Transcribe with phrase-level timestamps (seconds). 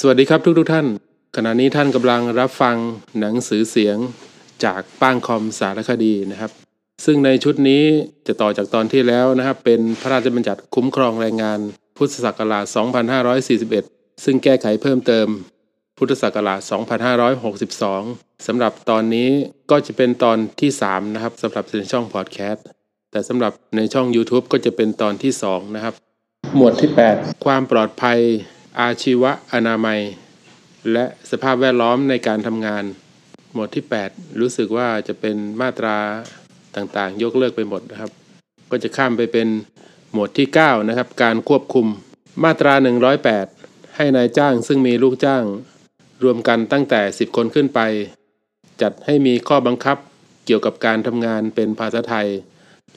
[0.00, 0.86] สวัสดีครับทุกทท่าน
[1.36, 2.76] ขณะนี้ท่านกำลังรับฟัง
[3.20, 3.96] หนังสือเสียง
[4.64, 6.50] จากป้างคอมสารคดีนะครับ
[7.04, 7.84] ซึ่งในชุดนี้
[8.26, 11.58] จะต่อจากตอนที่แล้วนะครับ เป็นพระราชบัญญัติคุ้มครองแรงงาน
[11.96, 12.64] พุทธศักราช
[13.44, 15.26] 2541 ซึ่งแก้ไขเพิ่มเติม
[15.98, 16.60] พุทธศักราช
[17.72, 19.28] 2562สำหรับตอนนี้
[19.70, 22.66] ก็จะเป็นตอนที่ 3 นะครับสำหรับในช่องพอดแคสต์
[23.10, 25.94] แต่สำหรับในช่อง YouTube ก็จะเป็นตอนที่ 2 นะครับ
[26.56, 28.20] หมวดที่ 8 ความปลอดภัย
[28.82, 30.00] อาชีวะอนามัย
[30.92, 32.84] และสภาพแวดล้อมในการทำงาน
[33.52, 35.96] หมวดที่ 8 รู้สึกว่าจะเป็นมาตรา
[36.76, 38.10] ต่างๆ ยกเลิกไปหมดนะครับ
[38.70, 39.48] ก็จะข้ามไปเป็น
[40.12, 41.86] หมวดที่ 9 นะครับ การควบคุม
[42.44, 42.74] มาตรา
[43.34, 45.44] 108 ให้นายจ้างซึ่งมีลูกจ้าง
[46.24, 47.80] รวมกันตั้งแต่ 10 คนขึ้นไป
[48.82, 49.96] จัดให้มีข้อบังคับ
[50.46, 52.28] เกี่ยวกับการทำงานเป็นภาษาไทย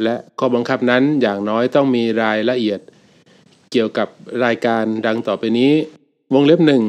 [0.04, 2.80] และข้อบังคับนั้นอย่างน้อยต้องมีรายละเอียด
[3.72, 4.08] เกี่ยวกับ
[4.46, 5.72] รายการดังต่อไปนี้
[6.34, 6.84] วงเล็บหนึ่ง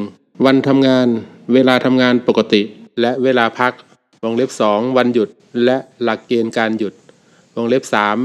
[0.45, 1.07] วันทำงาน
[1.53, 2.61] เวลาทำงานปกติ
[3.01, 3.73] และเวลาพัก
[4.23, 5.29] วงเล็บสองวันหยุด
[5.65, 6.93] และหลักเกณฑ์การหยุด
[7.55, 8.17] วงเล็บสาม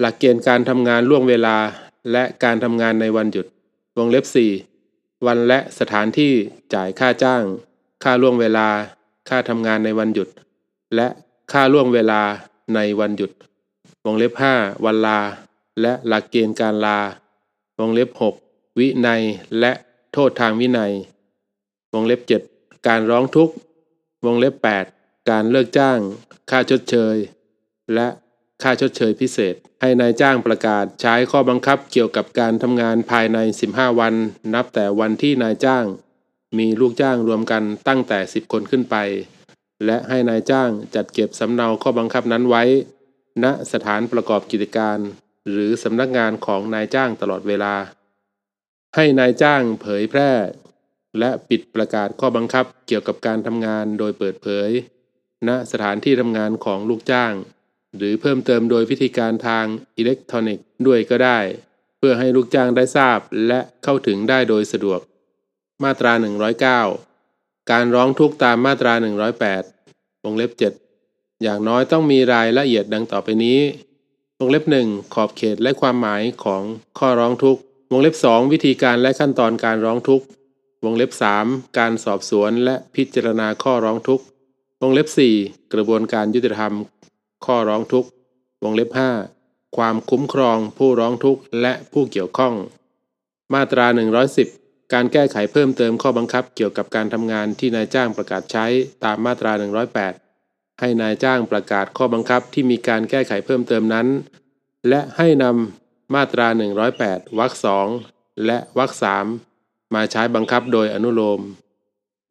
[0.00, 1.56] หลักเกณฑ์การทำงานล่วงเวลา
[2.12, 3.46] และการทำงานในวันหยุด
[3.98, 4.50] วงเล็บสี่
[5.26, 6.32] วันและสถานที่
[6.74, 7.42] จ่ายค่าจ้าง
[8.04, 8.68] ค่าล่วงเวลา
[9.28, 10.28] ค่าทำงานในวันหยุด
[10.94, 11.08] และ
[11.52, 12.22] ค่าล่วงเวลา
[12.74, 13.30] ในวันหยุด
[14.04, 15.20] วงเล็บห้าวันลา
[15.80, 16.98] และหลักเกณฑ์การลา
[17.78, 18.08] วงเล็บ
[18.44, 19.22] 6 วินัย
[19.60, 19.72] และ
[20.12, 20.92] โทษทางวินัย
[21.92, 22.20] วงเล็บ
[22.52, 23.54] 7 การร้องทุกข์
[24.24, 24.54] วงเล็บ
[24.92, 25.98] 8 การเลิกจ้าง
[26.50, 27.16] ค่าชดเชย
[27.94, 28.08] และ
[28.62, 34.14] ค่าชดเชยพิเศษ ให้นายจ้างประกาศใช้ข้อบังคับเกี่ยวกับการทำงานภายใน 15 วัน
[34.54, 35.84] นับแต่วันที่นายจ้าง
[36.58, 38.96] มีลูกจ้างรวมกันตั้งแต่ 10 คนขึ้นไป
[39.84, 42.62] และให้นายจ้างจัดเก็บสำเนาข้อบังคับนั้นไว้
[43.42, 44.98] ณสถานประกอบกิจการ
[45.50, 47.74] หรือสำนักงานของนายจ้างตลอดเวลา
[48.94, 50.30] ให้นายจ้างเผยแพร่
[51.18, 54.70] และปิดประกาศข้อบังคับเกี่ยวกับการทำงานโดยเปิดเผย
[55.48, 57.32] ณสถานที่ทำงานของลูกจ้าง
[57.96, 59.66] หรือเพิ่มเติมโดยวิธีการทาง
[59.96, 61.38] อิเล็กทรอนิกส์ด้วยก็ได้
[61.98, 65.00] เพื่อให้ลูกจ้างได้ทราบและเข้าถึงได้โดยสะดวก
[65.82, 66.12] มาตรา
[66.92, 68.92] 109 การร้องทุกข์ตามมาตรา
[69.58, 70.50] 108วงเล็บ
[70.96, 73.60] 7 อย่างน้อยต้องมีรายละเอียดดังต่อไปนี้
[74.46, 76.62] งเล็บ1ขอบเขตและความหมายของ
[76.98, 77.60] ข้อร้องทุกข์
[77.92, 80.24] วงเล็บ2วิธีการและขั้นตอนการร้องทุกข์
[80.84, 81.10] วงเล็บ
[81.42, 84.24] 3การสอบสวนและพิจารณาข้อร้องทุกข์
[84.82, 85.08] วงเล็บ
[85.40, 86.74] 4กระบวนการยุติธรรม
[87.46, 88.08] ข้อร้องทุกข์
[88.62, 88.90] วงเล็บ
[89.34, 92.54] 5ความคุ้มครองผู้ร้องทุกข์และผู้เกี่ยวข้อง
[93.54, 93.86] มาตรา
[94.40, 98.66] 110 การแก้ไขเพิ่มเติมข้อบังคับเกี่ยวกับการทำงานที่นายจ้างประกาศใช้
[99.04, 100.23] ตามมาตรา 108
[100.80, 104.06] ให้นายจ้างประกาศข้อบังคับที่มีการแก้ไขเพิ่มเติมนั้น
[104.88, 106.46] และให้นำมาตรา
[106.92, 107.86] 108วรรคสอง
[108.46, 109.26] และวรรคสาม
[109.94, 111.40] มาใช้บังคับโดยอนุโลม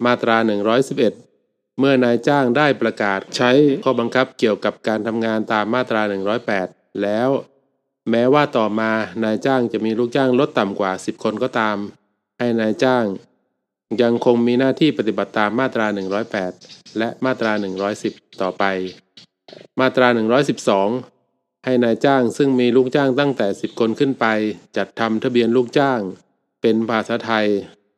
[0.06, 0.38] มาตรา
[1.08, 3.52] 111 เมื่อนายจ้างได้ประกาศใช้
[3.84, 6.02] ข้อบังคับเกี่ยวกับการทำงานตามมาตรา
[6.52, 7.30] 108 แล้ว
[8.10, 8.92] แม้ว่าต่อมา
[9.24, 11.78] นายจ้างจะมีลูกจ้างลดต่ำกว่า 10 คนก็ตาม
[12.40, 13.06] ให้นายจ้าง
[14.02, 17.52] ยังคงมีหน้าที่ปฏิบัติตามมาตรา 108 และมาตรา
[17.98, 18.64] 110 ต่อไป
[19.80, 20.08] มาตรา
[20.88, 24.26] 112 ให้นายจ้างซึ่งมีลูกจ้างตั้งแต่ 10 คนขึ้นไป
[24.78, 26.00] จัดทำทะเบียนลูกจ้าง
[26.62, 27.48] เป็นภาษาไทย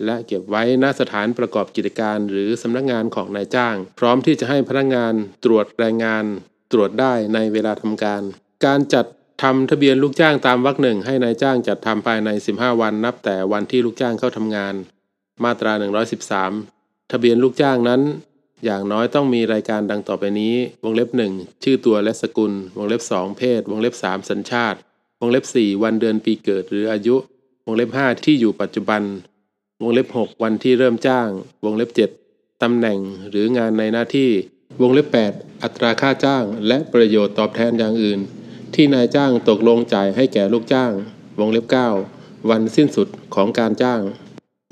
[0.06, 5.14] และเก็บไว้ณสถานประกอบกิจการหรือสำนักงานของนายจ้าง พร้อมที่จะให้พนักงาน
[5.46, 6.26] ตรวจแรงงาน
[6.72, 8.22] ตรวจได้ในเวลาทำการ
[8.66, 9.06] การจัด
[9.44, 14.74] ทำทะเบียนลูกจ้างตามวรรคหนึ่งให้นายจ้างจัดทำภายใน 15 วันนับแต่วันที่ลูกจ้างเข้าทำงาน
[15.44, 15.74] มาตรา
[16.42, 18.02] 113 ทะเบียนลูกจ้างนั้น
[18.64, 24.78] อย่างน้อยต้องมีรายการดังต่อไปนี้ วงเล็บ 1 ชื่อตัวและสกุล วงเล็บ 2 เพศ วงเล็บ 3 สัญชาติ
[25.20, 27.16] วงเล็บ 4 วันเดือนปีเกิดหรืออายุ
[27.66, 29.02] วงเล็บ 5 ที่อยู่ปัจจุบัน
[29.82, 31.30] วงเล็บ 6 วันที่เริ่มจ้าง
[31.66, 31.90] วงเล็บ
[32.26, 33.00] 7 ตำแหน่ง
[33.30, 34.32] หรืองานในหน้าที่
[34.82, 38.20] วงเล็บ 8 อัตราค่าจ้าง และประโยชน์ตอบแทนอย่างอื่น
[38.74, 40.92] ที่นายจ้างตกลงจ่ายให้แก่ลูกจ้าง
[41.40, 41.66] วงเล็บ
[42.08, 44.02] 9 วันสิ้นสุดของการจ้าง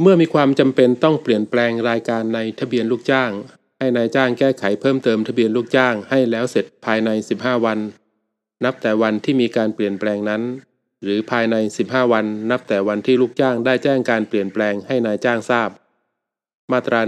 [0.02, 3.32] เมื่อมีความจำเป็นต้องเปลี่ยนแปลงรายการในทะเบียนลูกจ้าง
[3.84, 7.10] ให้นายจ้างแก้ไขเพิ่มเติมทะเบียนลูกจ้างให้แล้วเสร็จภายใน
[7.40, 7.80] 15 วัน
[8.66, 10.42] นับแต่วันที่มีการเปลี่ยนแปลงนั้น
[11.04, 15.70] หรือภายใน 15 วัน นับแต่วันที่ลูกจ้างได้แจ้งการเปลี่ยนแปลงให้นายจ้างทราบ
[16.72, 17.00] มาตรา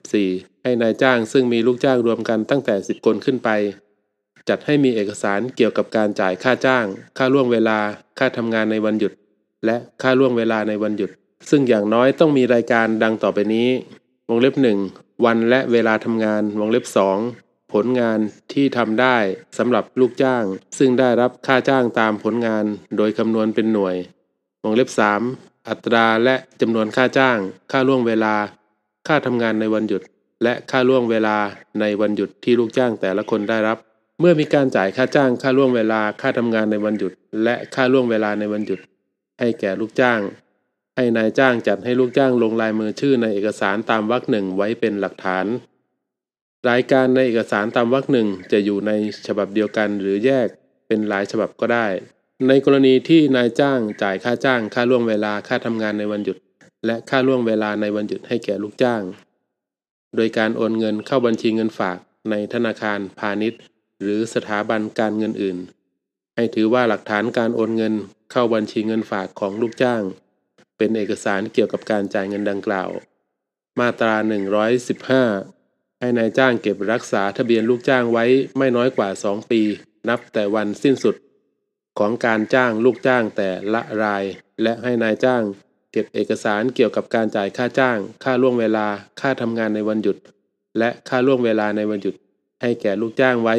[0.00, 3.48] 114 ให้นายจ้างซึ่งมีลูกจ้างรวมกันตั้งแต่ 10 คนขึ้นไป
[4.48, 6.84] จัดให้มีเอกสารเกี่ยวกับการจ่ายค่าจ้าง
[7.18, 7.78] ค่าล่วงเวลา
[8.18, 9.12] ค่าทำงานในวันหยุด
[9.64, 11.10] และค่าล่วงเวลาในวันหยุด
[11.50, 13.68] ซึ่งอย่างน้อยต้องมีรายการดังต่อไปนี้
[14.28, 16.84] วงเล็บ1 วันและเวลาทำงานวงเล็บ
[17.28, 18.18] 2ผลงาน
[18.52, 19.16] ที่ทำได้
[19.58, 20.44] สำหรับลูกจ้าง
[20.78, 22.64] ซึ่งได้รับค่าจ้างตามผลงาน
[22.96, 23.96] โดยคำนวณเป็นหน่วย
[24.62, 24.90] วงเล็บ
[25.68, 27.38] อัตราและจำนวนค่าจ้าง
[27.72, 28.34] ค่าล่วงเวลา
[29.08, 30.02] ค่าทำงานในวันหยุด
[30.42, 31.36] และค่าล่วงเวลา
[31.80, 33.78] ในวันหยุดที่ลูกจ้างแต่ละคนได้รับ
[34.20, 37.12] เมื่อมีการจ่ายค่าจ้างค่าล่วงเวลา ค่าทำงานในวันหยุด
[37.44, 38.80] และค่าล่วงเวลาในวันหยุด
[39.38, 40.20] ให้แก่ลูกจ้าง
[40.96, 45.46] ให้นายจ้างจัดให้ลูกจ้างลงลายมือชื่อในเอกสารตามวรรคหนึ่งไว้เป็นหลักฐาน
[46.70, 48.92] รายการในเอกสารตามวรรคหนึ่งจะอยู่ใน
[49.26, 50.48] ฉบับเดียวกันหรือแยก
[50.86, 51.86] เป็นหลายฉบับก็ได้
[52.48, 56.36] ในกรณีที่นายจ้างจ่ายค่าจ้างค่าล่วงเวลาค่าทำงานในวันหยุด
[56.86, 59.02] และค่าล่วงเวลาในวันหยุดให้แก่ลูกจ้าง
[60.16, 61.98] โดยการโอนเงินเข้าบัญชีเงินฝาก
[62.30, 63.60] ในธนาคารพาณิชย์
[64.00, 65.58] หรือสถาบันการเงินอื่น
[66.34, 67.94] ให้ถือว่าหลักฐานการโอนเงิน
[68.32, 70.02] เข้าบัญชีเงินฝากของลูกจ้าง
[70.80, 72.90] เป็นเอกสารเกี่ยวกับการจ่ายเงินดังกล่าว
[73.78, 74.14] มาตรา
[75.26, 78.24] 115 ให้นายจ้างเก็บรักษาทะเบียนลูกจ้างไว้
[78.58, 79.62] ไม่น้อยกว่า 2 ปี
[80.08, 81.14] นับแต่วันสิ้นสุด
[81.98, 84.24] ของการจ้างลูกจ้างแต่ละราย
[84.62, 85.42] และให้นายจ้าง
[85.92, 88.86] เก็บเอกสารเกี่ยวกับการจ่ายค่าจ้าง ค่าล่วงเวลา
[89.20, 90.16] ค่าทำงานในวันหยุด
[90.78, 92.14] และค่าล่วงเวลาในวันหยุด
[92.62, 93.56] ให้แก่ลูกจ้างไว้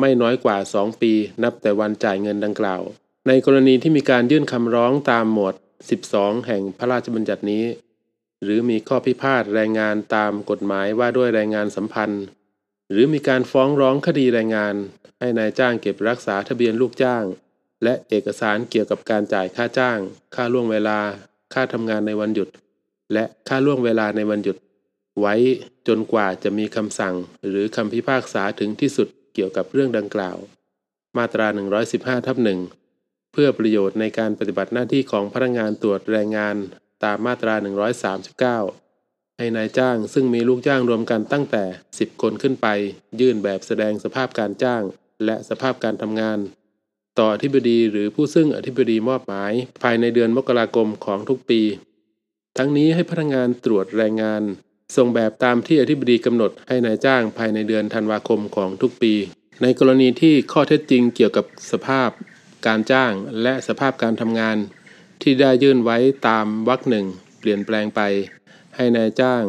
[0.00, 1.12] ไม่น้อยกว่า 2 ปี
[1.42, 2.82] นับแต่วันจ่ายเงินดังกล่าว
[3.28, 5.54] ในกรณีที่มีการยื่นคำร้องตามหมวด
[5.88, 7.64] 12 แห่งพระราชบัญญัตินี้
[8.42, 12.24] หรือมีข้อพิพาทแรงงานตามกฎหมายว่าด้วยแรงงานสัมพันธ์
[12.90, 14.74] หรือมีการฟ้องร้องคดีแรงงาน
[15.18, 17.24] ให้นายจ้างเก็บรักษาทะเบียนลูกจ้าง
[17.84, 19.98] และเอกสารเกี่ยวกับการจ่ายค่าจ้าง
[20.34, 20.98] ค่าล่วงเวลา
[21.54, 22.48] ค่าทำงานในวันหยุด
[23.12, 24.56] และค่าล่วงเวลาในวันหยุด
[25.20, 25.34] ไว้
[25.88, 27.14] จนกว่าจะมีคำสั่ง
[27.48, 30.36] หรือคำพิพากษาถึงที่สุดเกี่ยวกับเรื่องดังกล่าว
[31.16, 31.46] มาตรา
[31.86, 32.58] 115ทับหนึ่ง
[33.32, 36.56] เพื่อประโยชน์ในการปฏิบัติหน้าที่ของพนักงานตรวจแรงงาน
[37.04, 37.54] ตามมาตรา
[38.66, 42.66] 139 ให้นายจ้างซึ่งมีลูกจ้างรวมกันตั้งแต่ 10 คนขึ้นไป
[43.20, 44.82] ยื่นแบบแสดงสภาพการจ้าง
[45.24, 46.38] และสภาพการทำงาน
[47.18, 51.62] ต่ออธิบดีหรือผู้ซึ่งอธิบดีมอบหมาย ภายในเดือนมกราคมของทุกปี
[52.58, 54.42] ทั้งนี้ให้พนักงานตรวจแรงงาน
[54.96, 59.14] ส่งแบบตามที่อธิบดีกำหนดให้นายจ้างภายในเดือนธันวาคมของทุกปี
[59.62, 62.10] ในกรณีที่ข้อเท็จจริงเกี่ยวกับสภาพ
[62.66, 63.12] การจ้าง
[63.42, 64.56] และสภาพการทำงาน
[65.22, 65.98] ที่ได้ยื่นไว้
[66.28, 67.06] ตามวรรคหนึ่ง
[67.40, 68.00] เปลี่ยนแปลงไป
[68.76, 69.42] ให้นายจ้าง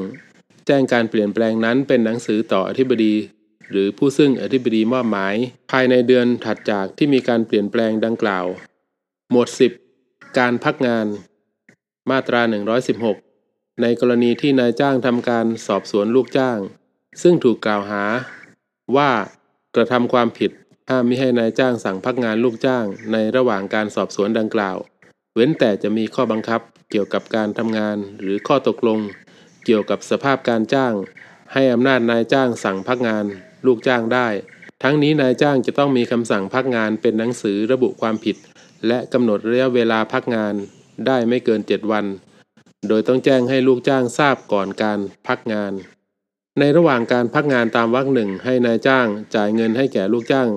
[0.67, 3.15] แจ้งการเปลี่ยนแปลงนั้นเป็นหนังสือต่ออธิบดี
[3.69, 5.35] หรือผู้ซึ่งอธิบดีมอบหมาย
[5.71, 8.45] ภายในเดือนถัดจากที่มีการเปลี่ยนแปลงดังกล่าว
[9.31, 9.47] หมวด
[9.91, 11.07] 10 การพักงาน
[12.09, 12.41] มาตรา
[13.11, 16.59] 116 ในกรณีที่นายจ้างทำการสอบสวนลูกจ้าง
[17.21, 18.03] ซึ่งถูกกล่าวหา
[18.95, 19.11] ว่า
[19.75, 20.51] กระทำความผิด
[20.93, 24.77] ห้ามมิให้นายจ้างสั่งพักงานลูกจ้างในระหว่างการสอบสวนดังกล่าว
[25.35, 26.61] เว้นแต่จะมีข้อบังคับ
[26.91, 28.99] เกี่ยวกับการทำงานหรือข้อตกลง
[29.65, 30.93] เกี่ยวกับสภาพการจ้าง
[31.53, 33.25] ให้อำนาจนายจ้างสั่งพักงาน
[33.65, 34.27] ลูกจ้างได้
[34.83, 38.35] ทั้งนี้นายจ้างจะต้องมีคำสั่งพักงานเป็นหนังสือระบุความผิด
[38.87, 40.53] และกำหนดระยะเวลาพักงาน
[41.07, 42.05] ได้ไม่เกิน 7 วัน
[42.87, 45.73] โดยต้องแจ้งให้ลูกจ้างทราบก่อนการพักงาน
[46.59, 50.49] ในระหว่างการพักงานตามวรรคหนึ่งให้นายจ้างจ่ายเงินให้แก่ลูกจ้าง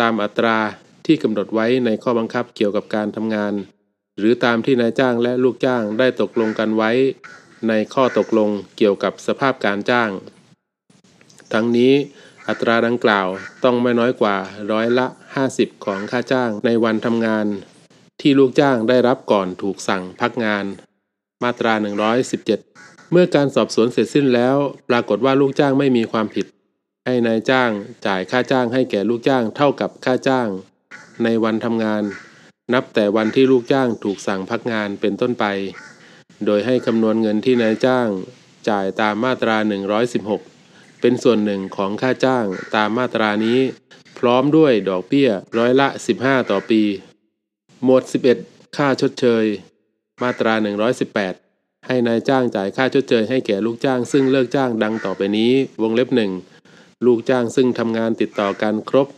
[0.00, 0.58] ตามอัตรา
[1.06, 3.54] ที่กำหนดไว้ในข้อบังคับเกี่ยวกับการทำงาน
[4.18, 6.90] หรือตามที่นายจ้างและลูกจ้างได้ตกลงกันไว้
[7.68, 10.10] ในข้อตกลงเกี่ยวกับสภาพการจ้าง
[11.52, 11.94] ทั้งนี้
[12.48, 13.28] อัตราดังกล่าว
[13.64, 14.36] ต้องไม่น้อยกว่า
[14.72, 15.06] ร้อยละ
[15.46, 17.46] 50 ของค่าจ้างในวันทำงาน
[18.20, 20.64] ที่ลูกจ้างได้รับก่อนถูกสั่งพักงาน
[21.42, 21.74] มาตรา
[22.42, 24.56] 117 เมื่อการสอบสวนเสร็จสิ้นแล้ว
[24.88, 26.46] ปรากฏว่าลูกจ้างไม่มีความผิด
[27.10, 27.70] ให้นายจ้าง
[28.06, 30.48] จ่ายค่าจ้างให้แก่ลูกจ้างเท่ากับค่าจ้าง
[31.24, 32.02] ในวันทำงาน
[32.74, 35.44] นับแต่วันที่ลูกจ้างถูกสั่งพักงานเป็นต้นไป
[36.46, 38.08] โดยให้คำนวณเงินที่นายจ้าง
[38.68, 39.56] จ่ายตามมาตรา
[40.28, 42.46] 116 เป็นส่วนหนึ่งของค่าจ้าง
[42.76, 43.58] ตามมาตรานี้
[44.18, 45.88] พร้อมด้วยดอกเบี้ยร้อยละ
[46.18, 46.82] 15 ต่อปี
[47.84, 48.02] หมวด
[48.40, 49.44] 11 ค่าชดเชย
[50.22, 56.32] มาตรา 118ให้นายจ้างจ่ายค่าชดเชยให้แก่ลูกจ้างซึ่งเลิกจ้างดังต่อไปนี้ วงเล็บหนึ่ง
[57.06, 59.08] ลูกจ้างซึ่งทำงานติดต่อกันครบ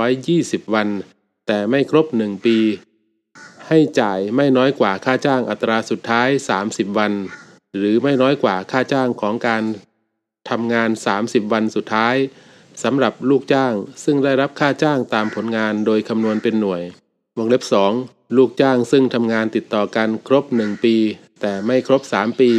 [0.00, 0.88] 120 วัน
[1.46, 2.58] แต่ไม่ครบ 1 ปี
[3.68, 6.28] ให้จ่ายไม่น้อยกว่าค่าจ้างอัตราสุดท้าย
[6.62, 7.12] 30 วัน
[7.76, 9.62] หรือไม่น้อยกว่าค่าจ้างของการ
[10.50, 12.16] ทำงาน 30 วันสุดท้าย
[12.82, 16.82] สำหรับลูกจ้างซึ่งได้รับค่าจ้างตามผลงานโดยคำนวณเป็นหน่วย
[17.38, 17.62] วงเล็บ
[18.00, 20.96] 2 ลูกจ้างซึ่งทำงานติดต่อกันครบ 1 ปี
[21.40, 22.50] แต่ไม่ครบ 3 ปี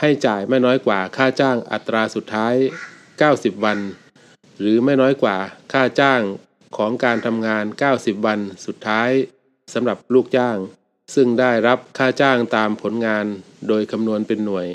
[0.00, 2.54] ให้จ่ายไม่น้อยกว่าค่าจ้างอัตราสุดท้าย
[3.26, 3.78] 90 วัน
[4.58, 5.36] หรือไม่น้อยกว่า
[5.72, 6.22] ค่าจ้าง
[6.76, 9.10] ของการทำงาน 90 วันสุดท้าย
[9.74, 10.56] สำหรับลูกจ้าง
[11.14, 13.26] ซึ่งได้รับค่าจ้างตามผลงาน
[13.68, 14.66] โดยคำนวณเป็นหน่วย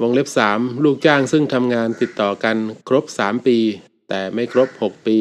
[0.00, 2.56] วงเล็บ 3 ลูกจ้างซึ่งทำงานติดต่อกัน
[2.88, 3.58] ครบ 3 ปี
[4.08, 5.18] แต่ไม่ครบ 6 ปี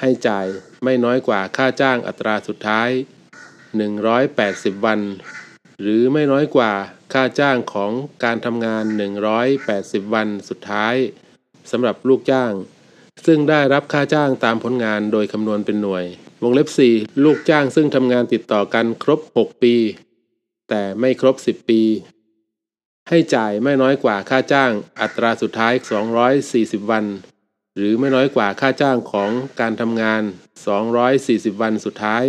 [0.00, 0.46] ให้จ่าย
[0.84, 2.90] ไม่น้อยกว่าค่าจ้างอัตราสุดท้าย
[4.06, 5.00] 180 วัน
[5.80, 6.72] หรือไม่น้อยกว่า
[7.12, 7.92] ค่าจ้างของ
[8.24, 8.84] การทำงาน
[9.48, 10.94] 180 วันสุดท้าย
[11.70, 12.52] สำหรับลูกจ้าง
[13.26, 16.04] ซึ่งได้รับค่าจ้างตามผลงานโดยคำนวณเป็นหน่วย
[16.42, 19.74] วงเล็บ 4 ลูกจ้างซึ่งทำงานติดต่อกันครบ 6 ปี
[20.68, 21.82] แต่ไม่ครบ 10 ปี
[23.08, 25.72] ให้จ่ายไม่น้อยกว่าค่าจ้างอัตราสุดท้าย
[26.32, 27.04] 240 วัน
[27.76, 29.30] หรือไม่น้อยกว่าค่าจ้างของ
[29.60, 30.22] การทำงาน
[30.92, 32.24] 240 วันสุดท้าย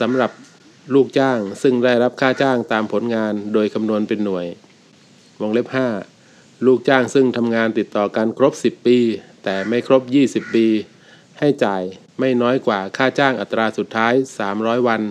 [0.00, 0.30] สำหรับ
[0.94, 4.46] ลูกจ้างซึ่งได้รับค่าจ้างตามผลงานโดยคำนวณเป็นหน่วย
[5.40, 6.17] วงเล็บ 5
[6.66, 8.98] ลูกจ้างซึ่งทำงานติดต่อกันครบ 10 ปี
[9.44, 10.66] แต่ไม่ครบ 20 ปี
[11.38, 11.82] ให้จ่าย
[12.18, 14.14] ไม่น้อยกว่าค่าจ้างอัตราสุดท้าย
[14.50, 15.02] 300 วัน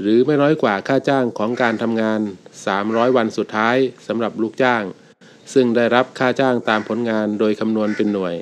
[0.00, 2.20] หรือไม่น้อยกว่าค่าจ้างของการทำงาน
[2.68, 3.76] 300 วันสุดท้าย
[4.06, 4.82] สำหรับลูกจ้าง
[5.54, 8.34] ซึ่งได้รับค่าจ้างตามผลงานโดยคำนวณเป็นหน่วย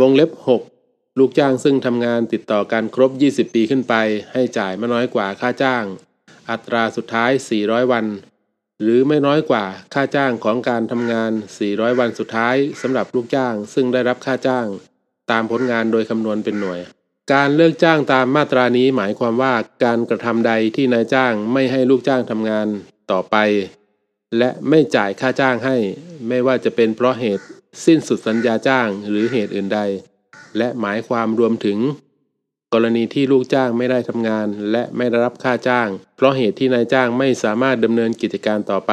[0.00, 0.30] วงเล็บ
[0.74, 3.94] 6 ลูกจ้างซึ่งทำงานติดต่อกันครบ 20 ปีขึ้นไป
[4.32, 5.84] ให้จ่ายไม่น้อยกว่าค่าจ้าง
[6.50, 7.30] อัตราสุดท้าย
[7.62, 8.06] 400 วัน
[8.82, 9.64] หรือไม่น้อยกว่า
[9.94, 11.32] ค่าจ้างของการทำงาน
[11.64, 14.66] 400 วันสุดท้ายสำหรับลูกจ้าง ซึ่งได้รับค่าจ้าง
[15.30, 16.80] ตามผลงานโดยคำนวณเป็นหน่วย
[17.32, 19.54] การเลิกจ้างตามมาตรานี้หมายความว่า
[19.84, 22.66] การกระทำใดที่นายจ้างไม่ให้ลูกจ้างทำงาน
[23.10, 23.36] ต่อไป
[24.38, 25.76] และไม่จ่ายค่าจ้างให้
[26.28, 27.44] ไม่ว่าจะเป็นเพราะเหตุ
[27.84, 29.80] สิ้นสุดสัญญาจ้างหรือเหตุอื่นใด
[30.58, 31.78] และหมายความรวมถึง
[32.78, 38.92] กรณีที่ลูกจ้างไม่ได้ทำงาน และไม่ได้รับค่าจ้าง เพราะเหตุที่นายจ้างไม่สามารถดำเนินกิจการต่อไป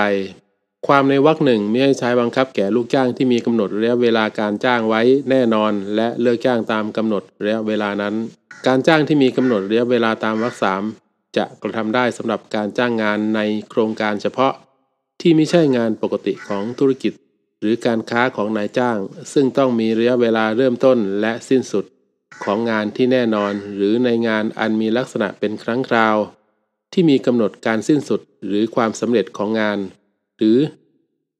[0.87, 8.15] ความในวรรคหนึ่งไม่ให้ใช้บังคับแก่ลูกจ้างที่มีกำหนดระยะเวลาการจ้างไว้แน่นอน และเลิกจ้างตามกำหนดระยะเวลานั้น
[8.67, 10.83] การจ้างที่มีกำหนดระยะเวลาตามวรรคสาม
[11.37, 14.53] จะกระทำได้สำหรับการจ้างงานในโครงการเฉพาะ
[15.21, 17.13] ที่ไม่ใช่งานปกติของธุรกิจ
[17.59, 18.97] หรือการค้าของนายจ้าง
[19.33, 21.85] ซึ่งต้องมีระยะเวลาเริ่มต้นและสิ้นสุด
[22.43, 26.17] ของงานที่แน่นอนหรือในงานอันมีลักษณะเป็นครั้งคราว
[26.93, 29.79] ที่มีกำหนดการสิ้นสุดหรือความสำเร็จของงาน
[30.37, 30.57] หรือ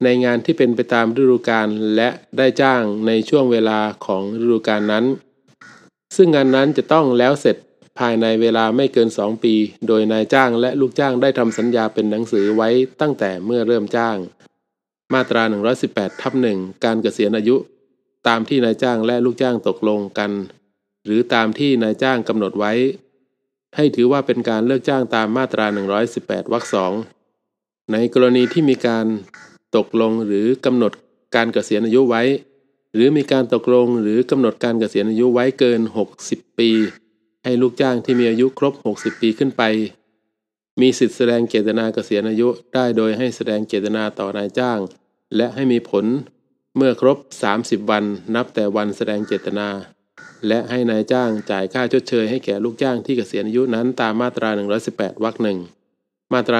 [0.04, 5.06] ในงานที่เป็นไปตามฤดูกาลและได้จ้างในช่วงเวลาของฤดูกาลนั้น
[6.16, 7.58] ซึ่งงานนั้นจะต้องแล้วเสร็จ
[8.00, 9.54] ภายในเวลาไม่เกิน 2 ปี
[9.88, 12.70] โดยนายจ้างและลูกจ้างได้ทำสัญญาเป็นหนังสือไว้
[13.02, 14.18] ตั้งแต่เมื่อเริ่มจ้าง
[15.14, 15.44] มาตรา
[15.84, 17.56] 118ทับหนึ่งการเกษียณอายุ
[18.28, 20.32] ตามที่นายจ้างและลูกจ้างตกลงกัน
[21.06, 22.74] หรือตามที่นายจ้างกำหนดไว้
[23.76, 25.66] ให้ถือว่าเป็นการเลิกจ้างตามมาตรา
[26.10, 26.94] 118 วรรคสอง
[27.92, 29.06] ในกรณีที่มีการ
[29.76, 30.92] ตกลงหรือกำหนด
[31.36, 32.24] การเกษียณอายุไว้
[32.94, 35.82] หรือมีการตกลงหรือกำหนดการเกษียณอายุไว้เกิน
[36.20, 36.70] 60 ปี
[37.44, 39.64] ให้ลูกจ้างที่มีอายุครบ 60 ปีขึ้นไป
[40.82, 44.80] มีสิทธิแสดงเจตนาเกษียณอายุได้โดยให้แสดงเจตนาต่อนายจ้าง
[45.36, 46.06] และให้มีผล
[46.78, 47.18] เมื่อครบ
[47.54, 48.04] 30 วัน
[48.36, 49.68] นับแต่วันแสดงเจตนา
[50.48, 54.50] และให้นายจ้างจ่ายค่าชดเชยให้แก่ลูกจ้างที่เกษียณอายุนั้นตามมาตรา
[54.86, 55.60] 118 วรรคหนึ่ง
[56.34, 56.60] มาตรา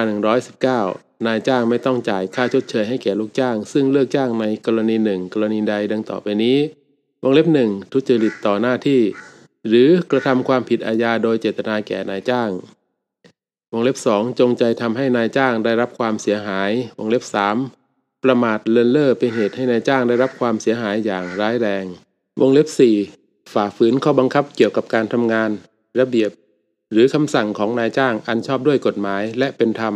[0.62, 6.58] 119 นายจ้างไม่ต้องจ่ายค่าชดเชยให้แก่ลูกจ้าง ซึ่งเลิกจ้างในกรณีหนึ่งกรณีใดดังต่อไปนี้
[7.22, 9.02] วงเล็บหนึ่งทุจริตต่อหน้าที่
[9.68, 12.50] หรือกระทำความผิดอาญาโดยเจตนาแก่นายจ้าง
[13.72, 17.56] วงเล็บสองจงใจทำให้นายจ้างได้รับความเสียหาย วงเล็บสาม
[18.24, 21.84] ประมาทเลินเล่อเป็นเหตุให้นายจ้างได้รับความเสียหายอย่างร้ายแรง
[22.40, 22.96] วงเล็บสี่
[23.54, 25.50] ฝ่าฝืนข้อบังคับเกี่ยวกับการทำงาน
[26.00, 26.30] ระเบียบ
[26.92, 29.94] หรือคำสั่งของนายจ้างอันชอบด้วยกฎหมายและเป็นธรรม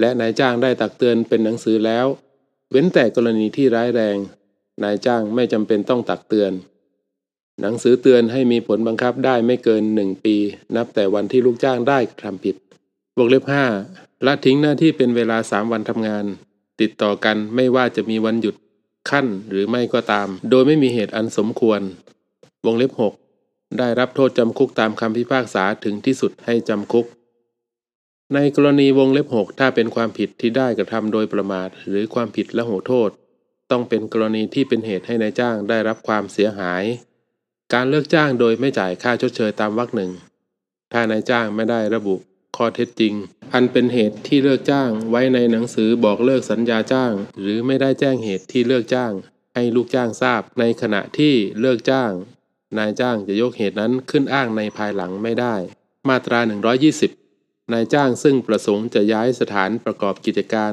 [0.00, 2.06] และนายจ้างได้ตักเตือนเป็นหนังสือแล้ว
[2.70, 4.16] เว้นแต่กรณีที่ร้ายแรง
[4.82, 6.52] นายจ้างไม่จำเป็นต้องตักเตือน
[7.60, 10.36] หนังสือเตือนให้มีผลบังคับได้ไม่เกินหนึ่งปี
[10.76, 12.56] นับแต่วันที่ลูกจ้างได้กระทำผิด
[13.18, 13.64] วงเล็บห้า
[14.26, 16.24] ละทิ้งหน้าที่เป็นเวลาสามวันทำงาน
[16.80, 18.54] ติดต่อกันไม่ว่าจะมีวันหยุด
[19.10, 21.80] ขั้นหรือไม่ก็ตาม โดยไม่มีเหตุอันสมควร
[22.66, 22.92] วงเล็บ
[23.36, 27.06] 6 ได้รับโทษจำคุกตามคำพิพากษาถึงที่สุดให้จำคุก
[28.34, 33.10] ในกรณีวงเล็บ 6 ถ้าเป็นความผิดที่ได้กระทำโดยประมาท หรือความผิดละโหโทษ
[33.70, 36.84] ต้องเป็นกรณีที่เป็นเหตุให้นายจ้างได้รับความเสียหาย
[37.72, 40.10] การเลิกจ้างโดยไม่จ่ายค่าชดเชยตามวรรคหนึ่ง
[40.92, 42.16] ถ้านายจ้างไม่ได้ระบุ
[42.56, 43.14] ข้อเท็จจริง
[43.52, 49.12] อันเป็นเหตุที่เลิกจ้างไว้ในหนังสือบอกเลิกสัญญาจ้าง หรือไม่ได้แจ้งเหตุที่เลิกจ้าง
[49.54, 52.10] ให้ลูกจ้างทราบในขณะที่เลิกจ้าง
[52.78, 55.54] นายจ้างจะยกเหตุนั้นขึ้นอ้างในภายหลังไม่ได้
[56.08, 56.40] มาตรา
[57.06, 60.72] 120 นายจ้างซึ่งประสงค์จะย้ายสถานประกอบกิจการ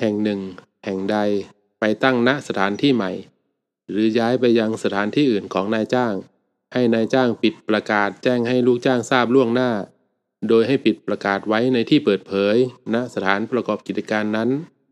[0.00, 0.40] แห่งหนึ่ง
[0.84, 1.16] แห่งใด
[1.80, 3.12] ไปตั้งณสถานที่ใหม่
[3.90, 6.14] หรือย้ายไปยังสถานที่อื่นของนายจ้าง
[6.72, 9.70] ให้นายจ้างปิดประกาศแจ้งให้ลูกจ้างทราบล่วงหน้า
[10.48, 12.56] โดยให้ปิดประกาศไว้ในที่เปิดเผย
[12.94, 14.48] ณสถานประกอบกิจการนั้น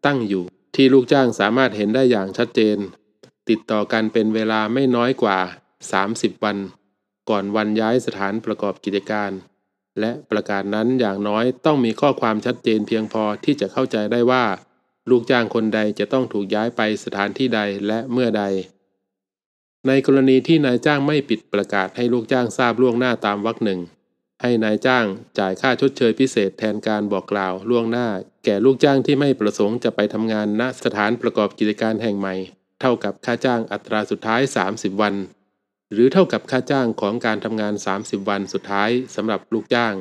[0.06, 0.44] ตั้งอยู่
[0.76, 2.78] ที่ลูกจ้างสามารถเห็นได้อย่างชัดเจน
[3.48, 5.38] ติดต่อกันเป็นเวลาไม่น้อยกว่า
[5.86, 6.56] 30 วัน
[7.30, 9.30] ก่อนวันย้ายสถานประกอบกิจการ
[10.00, 14.44] และประกาศนั้นอย่างน้อยต้องมีข้อความชัดเจนเพียงพอที่จะเข้าใจได้ว่า
[15.10, 18.44] ลูกจ้างคนใดจะต้องถูกย้ายไปสถานที่ใดและเมื่อใด
[19.86, 23.80] ในกรณีที่นายจ้างไม่ปิดประกาศให้ลูกจ้างทราบล่วงหน้าตามวรรคหนึ่ง
[24.42, 25.04] ให้นายจ้าง
[25.38, 28.08] จ่ายค่าชดเชยพิเศษแทนการบอกกล่าวล่วงหน้า
[28.44, 32.34] แก่ลูกจ้างที่ไม่ประสงค์จะไปทำงานณสถานประกอบกิจการแห่งใหม่
[32.80, 34.40] เท่ากับค่าจ้างอัตราสุดท้าย
[34.72, 35.14] 30 วัน
[35.92, 39.94] หรือเท่ากับค่าจ้างของการทำงาน 30 วันสุดท้ายสำหรับลูกจ้าง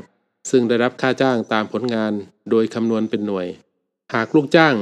[0.50, 2.14] ซึ่งได้รับค่าจ้างตามผลงาน
[2.50, 3.48] โดยคำนวณเป็นหน่วย
[4.14, 4.76] หากลูกจ้าง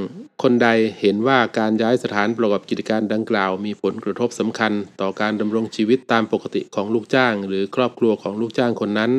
[0.43, 0.69] คนใด
[0.99, 9.11] เห็นว่าการย้ายสถานประกอบกิจการดังกล่าว มีผลกระทบสำคัญ ต่อการดำรงชีวิตตามปกติของลูกจ้าง หรือครอบครัวของลูกจ้างคนนั้น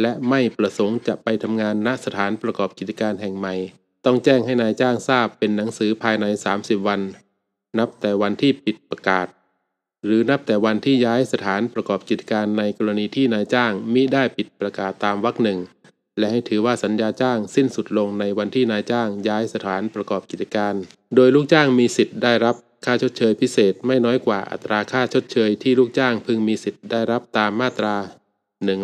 [0.00, 3.54] และไม่ประสงค์จะไปทำงานณสถานประกอบกิจการแห่งใหม่
[4.04, 6.26] ต้องแจ้งให้นายจ้างทราบเป็นหนังสือภายใน
[6.56, 7.00] 30 วัน
[7.78, 9.26] นับแต่วันที่ปิดประกาศ
[10.04, 15.58] หรือนับแต่วันที่ย้ายสถานประกอบกิจการในกรณีที่นายจ้างมิได้ปิดประกาศตามวรรคหนึ่ง
[16.18, 20.74] และให้ถือว่าสัญญาจ้างสิ้นสุดลงในวันที่นายจ้างย้ายสถานประกอบกิจการ
[21.14, 27.96] โดยลูกจ้างมีสิทธิ์ได้รับค่าชดเชยพิเศษไม่น้อยกว่าอัตราค่าชดเชยที่ลูกจ้างพึงมีสิทธิ์ได้รับตามมาตรา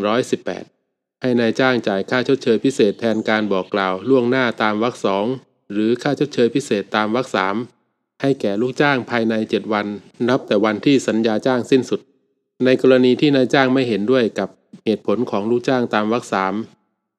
[0.03, 5.27] 118 ให้นายจ้างจ่ายค่าชดเชยพิเศษแทนการบอกกล่าวล่วงหน้าตามวรรคสอง
[5.73, 7.57] หรือค่าชดเชยพิเศษตามวรรคสาม
[8.21, 9.87] ให้แก่ลูกจ้างภายใน 7 วัน
[10.29, 12.01] นับแต่วันที่สัญญาจ้างสิ้นสุด
[12.65, 14.49] ในกรณีที่นายจ้างไม่เห็นด้วยกับ
[14.85, 16.55] เหตุผลของลูกจ้างตามวรรคสาม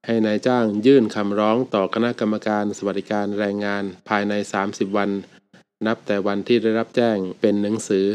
[0.06, 4.34] ให้นายจ้างยื่นคำร้องต่อคณะกรรมการสวัสดิการแรงงานภายใน
[4.66, 5.10] 30 วัน
[5.86, 8.06] นับแต่วันที่ได้รับแจ้งเป็นหนังสือ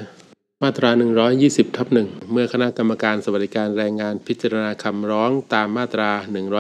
[0.63, 0.91] มาตรา
[1.35, 6.11] 120ทับหนึ่งเมื่อคณะกรรมการสวัสดิการแรงงานพิจารณาคำร้องตามมาตรา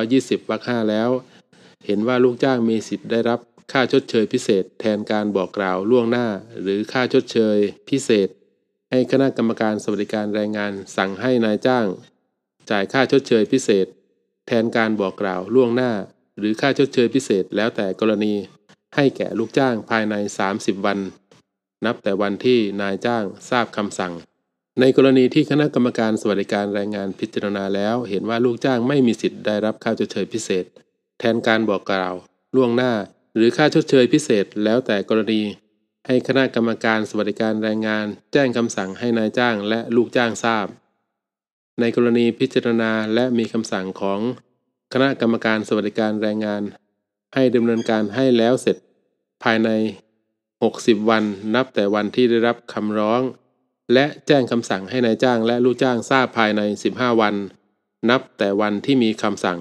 [0.00, 1.11] 120วรรค5แล้ว
[1.87, 3.40] เห็นว่าลูกจ้างมีสิทธิ์ได้รับ
[3.73, 6.26] ค่าชดเชยพิเศษ แทนการบอกกล่าวล่วงหน้า
[6.62, 7.58] หรือค่าชดเชย
[7.88, 8.28] พิเศษ
[8.90, 11.87] ให้คณะกรรมการสวัสดิการแรงงานสั่งให้นายจ้าง
[12.70, 13.87] จ่ายค่าชดเชยพิเศษ
[14.46, 15.92] แทนการบอกกล่าวล่วงหน้า
[16.38, 18.35] หรือค่าชดเชยพิเศษแล้วแต่กรณี
[18.96, 20.14] ให้แก่ลูกจ้างภายใน
[20.50, 20.99] 30 วัน
[21.85, 24.12] นับแต่วันที่นายจ้างทราบคำสั่ง
[24.80, 30.64] ในกรณีที่คณะกรรมการสวัสดิการแรงงานพิจารณาแล้ว เห็นว่าลูกจ้างไม่มีสิทธิ์ได้รับค่าชดเชยพิเศษ
[31.19, 32.14] แทนการบอกกล่าว
[32.56, 32.93] ล่วงหน้า
[33.36, 35.42] หรือค่าชดเชยพิเศษแล้วแต่กรณี
[36.06, 40.66] ให้คณะกรรมการสวัสดิการแรงงาน แจ้งคำสั่งให้นายจ้างและลูกจ้างทราบ
[41.80, 44.20] ในกรณีพิจารณาและมีคำสั่งของ
[44.92, 46.62] คณะกรรมการสวัสดิการแรงงาน
[47.34, 48.76] ให้ดำเนินการให้แล้วเสร็จ
[49.42, 49.70] ภายใน
[50.40, 53.22] 60 วันนับแต่วันที่ได้รับคำร้อง
[53.92, 57.34] และแจ้งคำสั่งให้นายจ้างและลูกจ้างทราบภายใน 15 วัน
[58.10, 59.58] นับแต่วันที่มีคำสั่ง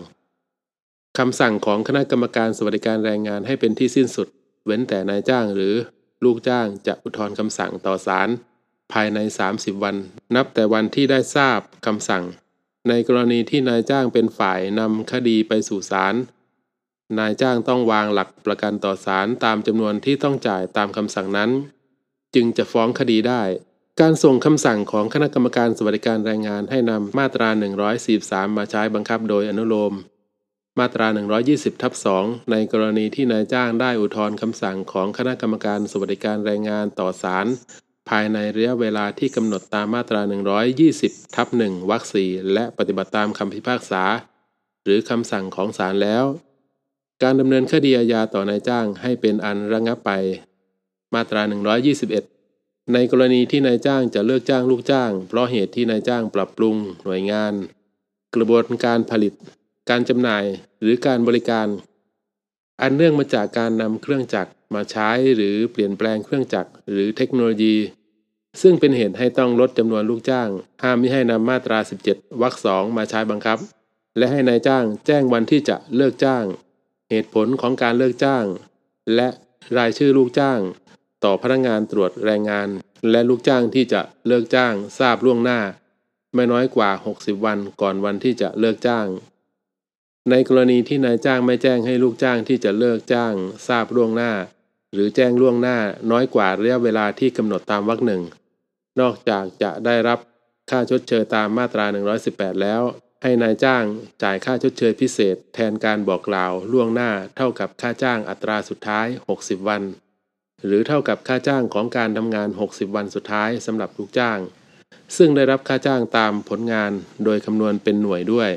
[1.19, 4.28] คำสั่งของคณะกรรมการสวัสดิการแรงงานให้เป็นที่สิ้นสุด
[4.65, 5.73] เว้นแต่นายจ้างหรือ
[6.23, 8.30] ลูกจ้างจะอุทธรณ์คำสั่งต่อศาล
[8.93, 9.19] ภายใน
[9.51, 9.95] 30 วัน
[10.36, 12.23] นับแต่วันที่ได้ทราบคำสั่ง
[12.88, 16.15] ในกรณีที่นายจ้างเป็นฝ่ายนำคดีไปสู่ศาล
[17.19, 21.49] นายจ้างต้องวางหลักประกันต่อศาลตามจำนวนที่ต้องจ่ายตามคำสั่งนั้น
[22.36, 23.41] จึงจะฟ้องคดีได้
[24.01, 27.49] การส่งคำสั่งของคณะกรรมการสวัสดิการแรงงานให้นำมาตรา
[28.04, 29.95] 143 มาใช้บังคับโดยอนุโลม
[30.79, 31.07] มาตรา
[31.45, 37.47] 120 ทับ 2 ในกรณีที่นายจ้างได้อุทธรณ์คำสั่งของคณะกรรมการสวัสดิการแรงงานต่อศาล
[38.09, 40.21] ภายในระยะเวลาที่กำหนดตามมาตรา
[40.77, 44.03] 120 ทับ 1 วรรค 4 และปฏิบัติตามคำพิพากษา
[44.83, 46.25] หรือคำสั่งของศาลแล้ว
[47.23, 50.11] การดำเนินคดีอาญาต่อนายจ้างให้เป็นอันระงับไป
[51.13, 51.41] มาตรา
[52.17, 57.53] 121 ในกรณีที่นายจ้างจะเลิกจ้างลูกจ้าง เพราะเหตุที่นายจ้างปรับปรุง หน่วยงาน
[58.35, 59.33] กระบวนการผลิต
[59.89, 60.45] การจำหน่าย
[60.82, 61.67] หรือการบริการ
[62.82, 67.76] อันเนื่องมาจากการนำเครื่องจักรมาใช้หรือเปลี่ยนแปลงเครื่องจักรหรือเทคโนโลยี
[68.62, 70.50] ซึ่งเป็นเหตุให้ต้องลดจำนวนลูกจ้าง
[70.84, 73.58] ห้ามไม่ให้นำมาตรา 17วรรคสองมาใช้บังคับ
[74.17, 76.45] และให้นายจ้างแจ้งวันที่จะเลิกจ้าง
[77.10, 78.45] เหตุผลของการเลิกจ้าง
[79.15, 79.28] และ
[79.78, 80.60] รายชื่อลูกจ้าง
[81.24, 82.67] ต่อพนักงานตรวจแรงงาน
[83.12, 85.60] และลูกจ้างที่จะเลิกจ้างทราบล่วงหน้า
[86.34, 89.08] ไม่น้อยกว่า 60 วันก่อนวันที่จะเลิกจ้าง
[90.31, 93.33] ในกรณีที่นายจ้างไม่แจ้งให้ลูกจ้างที่จะเลิกจ้าง
[93.67, 94.31] ทราบล่วงหน้า
[94.93, 95.77] หรือแจ้งล่วงหน้า
[96.11, 98.21] น้อยกว่าระยะเวลาที่กำหนดตามวรรคหนึ่ง
[98.99, 100.19] นอกจากจะได้รับ
[100.69, 101.85] ค่าชดเชยตามมาตรา
[102.23, 102.81] 118 แล้ว
[103.23, 103.83] ให้นายจ้าง
[104.23, 109.07] จ่ายค่าชดเชยพิเศษ แทนการบอกกล่าวล่วงหน้าเท่ากับค่าจ้างอัตราสุดท้าย
[109.38, 109.81] 60 วัน
[110.65, 114.39] หรือเท่ากับค่าจ้างของการทำงาน 60 วันสุดท้ายสำหรับลูกจ้าง
[115.17, 116.91] ซึ่งได้รับค่าจ้างตามผลงาน
[117.25, 118.51] โดยคำนวณเป็นหน่วยด้วย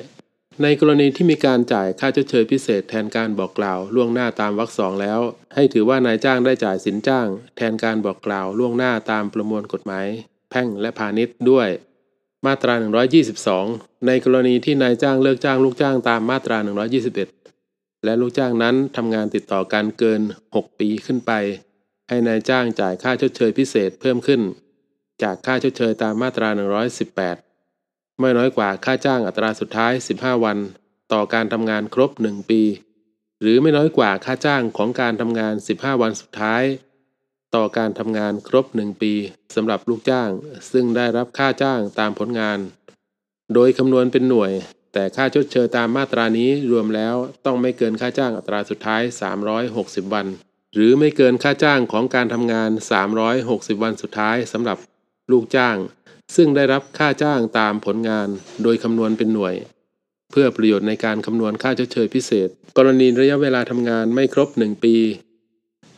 [0.62, 5.20] ในกรณีที่มีการจ่ายค่าชดเชยพิเศษแทนการบอกกล่าวล่วงหน้าตามวรรคสองแล้ว
[5.54, 10.06] ให้ถือว่านายจ้างได้จ่ายสินจ้าง แทนการบอกกล่าวล่วงหน้าตามประมวลกฎหมาย
[10.50, 11.68] แพ่งและพาณิชย์ด้วย
[12.46, 12.74] มาตรา
[13.40, 16.58] 122 ในกรณีที่นายจ้างเลิกจ้างลูกจ้างตามมาตรา
[17.30, 20.20] 121 และลูกจ้างนั้นทำงานติดต่อกันเกิน
[20.54, 21.32] 6 ปีขึ้นไป
[22.08, 24.40] ให้นายจ้างจ่ายค่าชดเชยพิเศษเพิ่มขึ้น
[25.22, 27.47] จากค่าชดเชยตามมาตรา 118
[28.20, 30.58] ไม่น้อยกว่าค่าจ้างอัตราสุดท้าย 15 วัน
[31.12, 32.62] ต่อการทำงานครบ 1 ปี
[33.40, 36.62] หรือไม่น้อยกว่าค่าจ้างของการทำงาน 15 วันสุดท้าย
[37.54, 39.12] ต่อการทำงานครบ 1 ปี
[39.54, 40.30] สำหรับลูกจ้าง
[40.72, 42.58] ซึ่งได้รับค่าจ้างตามผลงาน
[43.54, 44.52] โดยคำนวณเป็นหน่วย
[44.92, 49.02] แต่ค่าชดเชยตามมาตรานี้รวมแล้วต้องไม่เกินค่าจ้างอัตราสุดท้าย
[49.58, 50.26] 360 วัน
[50.74, 52.70] หรือไม่เกินค่าจ้างของการทำงาน
[53.26, 54.78] 360 วันสุดท้ายสำหรับ
[55.30, 55.76] ลูกจ้าง
[56.36, 58.28] ซึ่งได้รับค่าจ้างตามผลงาน
[58.62, 59.54] โดยคำนวณเป็นหน่วย
[60.30, 64.96] เพื่อประโยชน์ในการคำนวณค่าชดเชยพิเศษ กรณีระยะเวลาทำงานไม่ครบ 1 ปี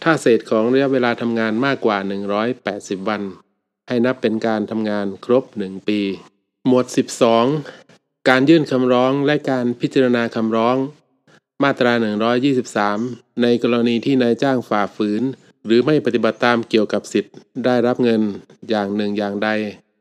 [0.03, 1.99] ถ้าเศษของระยะเวลาทำงานมากกว่า
[2.57, 3.23] 180 วัน
[3.89, 6.01] ให้นับเป็นการทำงานครบ 1 ปี
[6.67, 6.87] หมวด
[7.57, 10.77] 12 การยื่นคำร้องและการพิจารณาคำร้อง
[11.63, 11.93] มาตรา
[12.69, 15.23] 123 ในกรณีที่นายจ้างฝ่าฝืน
[15.67, 18.23] หรือไม่ปฏิบัติตามเกี่ยวกับสิทธิ์ ได้รับเงิน
[18.71, 19.49] อย่างหนึ่งอย่างใด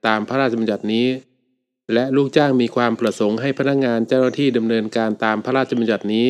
[0.07, 1.07] ตามพระราชบัญญัตินี้
[1.93, 6.29] และลูกจ้างมีความประสงค์ให้พนักงานเจ้าหน้าที่ดำเนินการตามพระราชบัญญัตินี้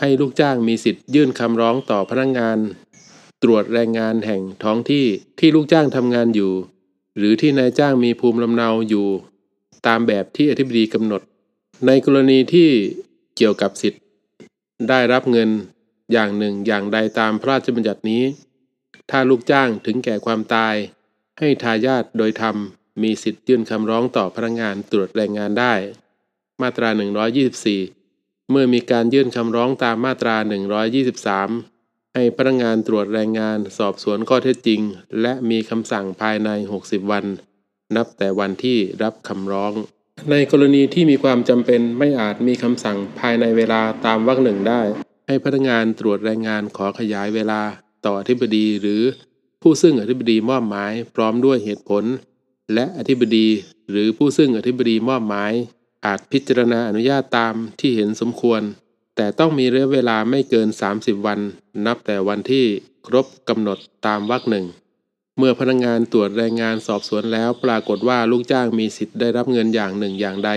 [0.00, 2.58] ให้ลูกจ้างมีสิทธิ์ยื่นคำร้องต่อพนักงาน
[3.42, 5.06] ตรวจแรงงานแห่งท้องที่
[5.38, 6.52] ที่ลูกจ้างทำงานอยู่
[7.16, 9.08] หรือที่นายจ้างมีภูมิลำเนาอยู่
[9.86, 11.22] ตามแบบที่อธิบดีกำหนด
[11.86, 12.70] ในกรณีที่
[13.36, 14.02] เกี่ยวกับสิทธิ์
[14.88, 15.50] ได้รับเงิน
[16.12, 18.22] อย่างหนึ่งอย่างใดตามพระราชบัญญัตินี้
[19.10, 20.74] ถ้าลูกจ้างถึงแก่ความตาย
[21.38, 22.56] ให้ทายาทโดยธรรม
[23.02, 25.74] มีสิทธิ์ยื่นคำร้องต่อพนักงานตรวจแรงงานได้
[26.62, 26.88] มาตรา
[27.70, 30.36] 124 เมื่อมีการยื่นคำร้องตามมาตรา
[31.24, 34.80] 123 ให้พนักงานตรวจแรงงานสอบสวนข้อเท็จจริง
[35.20, 37.24] และมีคำสั่งภายใน 60 วัน
[37.96, 39.72] นับแต่วันที่รับคำร้อง
[40.30, 44.82] ในกรณีที่มีความจำเป็นไม่อาจมีคำสั่งภายในเวลาตามวรรคหนึ่งได้
[45.26, 47.60] ให้พนักงานตรวจแรงงานขอขยายเวลา
[48.04, 49.02] ต่ออธิบดีหรือ
[49.62, 52.04] ผู้ซึ่งอธิบดีมอบหมายพร้อมด้วยเหตุผล
[52.74, 53.48] และอธิบดี
[53.90, 55.52] หรือผู้ซึ่งอธิบดีมอบหมาย
[56.04, 58.62] อาจพิจารณาอนุญาตตามที่เห็นสมควร
[59.16, 61.40] แต่ต้องมีระยะเวลาไม่เกิน 30 วัน
[61.86, 62.66] นับแต่วันที่
[63.06, 64.66] ครบกำหนดตามวรรคหนึ่ง
[65.38, 70.50] เมื่อพนักงานตรวจแรงงานสอบสวนแล้วปรากฏว่าลูกจ้างมีสิทธิ์ได้รับเงินอย่างหนึ่งอย่างใด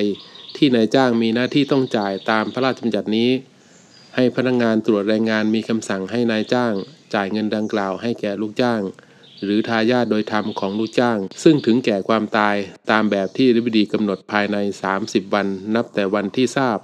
[0.56, 3.30] ที่นายจ้างมีหน้าที่ต้องจ่ายตามพระราชบัญญัตินี้
[4.16, 6.74] ให้พนักงานตรวจแรงงานมีคำสั่งให้นายจ้าง
[7.16, 8.82] จ่ายเงินดังกล่าวให้แก่ลูกจ้าง
[9.44, 12.56] หรือทายาทโดยธรรมของลูกจ้าง ซึ่งถึงแก่ความตาย
[12.92, 14.58] ตามแบบที่อธิบดีกำหนดภายใน
[14.96, 16.78] 30 วันนับแต่วันที่ทราบ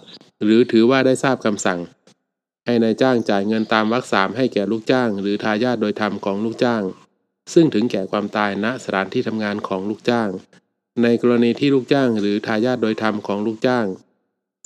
[0.44, 1.80] หรือถือว่าได้ทราบคำสั่ง
[2.66, 6.84] ให้นายจ้างจ่ายเงินตามวรรคสามให้แก่ลูกจ้าง หรือทายาทโดยธรรมของลูกจ้าง
[7.54, 10.30] ซึ่งถึงแก่ความตายณสถานที่ทำงานของลูกจ้าง
[11.04, 13.86] ในกรณีที่ลูกจ้าง หรือทายาทโดยธรรมของลูกจ้าง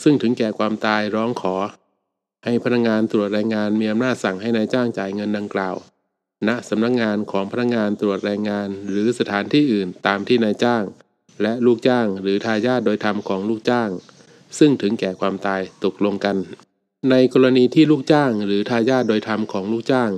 [0.04, 1.56] ซึ่งถึงแก่ความตายร้องขอ
[2.46, 5.76] ให้พนักงานตรวจแรงงานมีอำนาจสั่งให้นายจ้างจ่ายเงินดังกล่าว
[6.48, 10.84] ณสำนักงงานของพนักงานตรวจแรงงาน หรือสถานที่อื่นตามที่นายจ้าง
[11.42, 13.90] และลูกจ้างหรือทายาทโดยธรรมของลูกจ้าง
[14.60, 16.38] ซึ่งถึงแก่ความตายตกลงกัน
[17.10, 20.12] ในกรณีที่ลูกจ้างหรือทายาทโดยธรรมของลูกจ้าง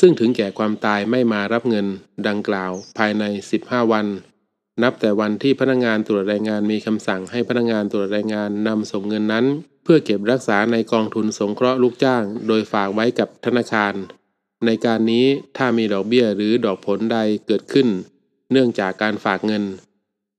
[0.00, 1.86] ซึ่งถึงแก่ความตายไม่มารับเงิน
[2.28, 3.24] ดังกล่าว ภายใน
[3.58, 4.06] 15 วัน
[4.82, 9.46] นับแต่วันที่พนักงานตรวจแรงงานมีคำสั่งให้พนักงานตรวจแรงงานนำส่งเงินนั้น
[9.82, 13.94] เพื่อเก็บรักษาในกองทุนสงเคราะห์ลูกจ้าง โดยฝากไว้กับธนาคาร
[14.66, 17.88] ในการนี้ถ้ามีดอกเบี้ยหรือดอกผลใดเกิดขึ้น
[18.52, 19.64] เนื่องจากการฝากเงิน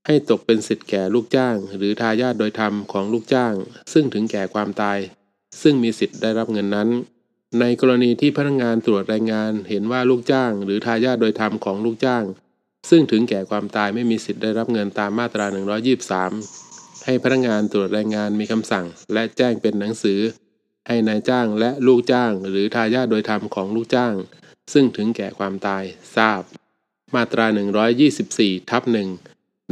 [0.07, 3.53] ให้ตกเป็นสิทธิ์แก่ลูกจ้าง หรือทายาทโดยธรรมของลูกจ้าง
[3.93, 4.99] ซึ่งถึงแก่ความตาย
[5.61, 6.89] ซึ่งมีสิทธิ์ได้รับเงินนั้น
[7.59, 12.23] ในกรณีที่พนักงานตรวจแรงงานเห็นว่าลูกจ้าง หรือทายาทโดยธรรมของลูกจ้าง
[12.89, 15.45] ซึ่งถึงแก่ความตายไม่มีสิทธิ์ได้รับเงินตามมาตรา
[16.09, 16.62] 123
[17.05, 20.19] ให้พนักงานตรวจแรงงานมีคำสั่ง และแจ้งเป็นหนังสือ
[20.87, 24.13] ให้นายจ้างและลูกจ้าง หรือทายาทโดยธรรมของลูกจ้าง
[24.73, 25.83] ซึ่งถึงแก่ความตาย
[26.15, 26.41] ทราบ
[27.15, 27.45] มาตรา
[28.07, 29.09] 124ทับหนึ่ง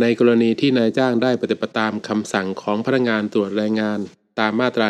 [0.02, 4.00] ในกรณีที่นายจ้างได้ปฏิบัติตามคำสั่งของพนักงานตรวจแรงงาน
[4.40, 4.88] ตามมาตรา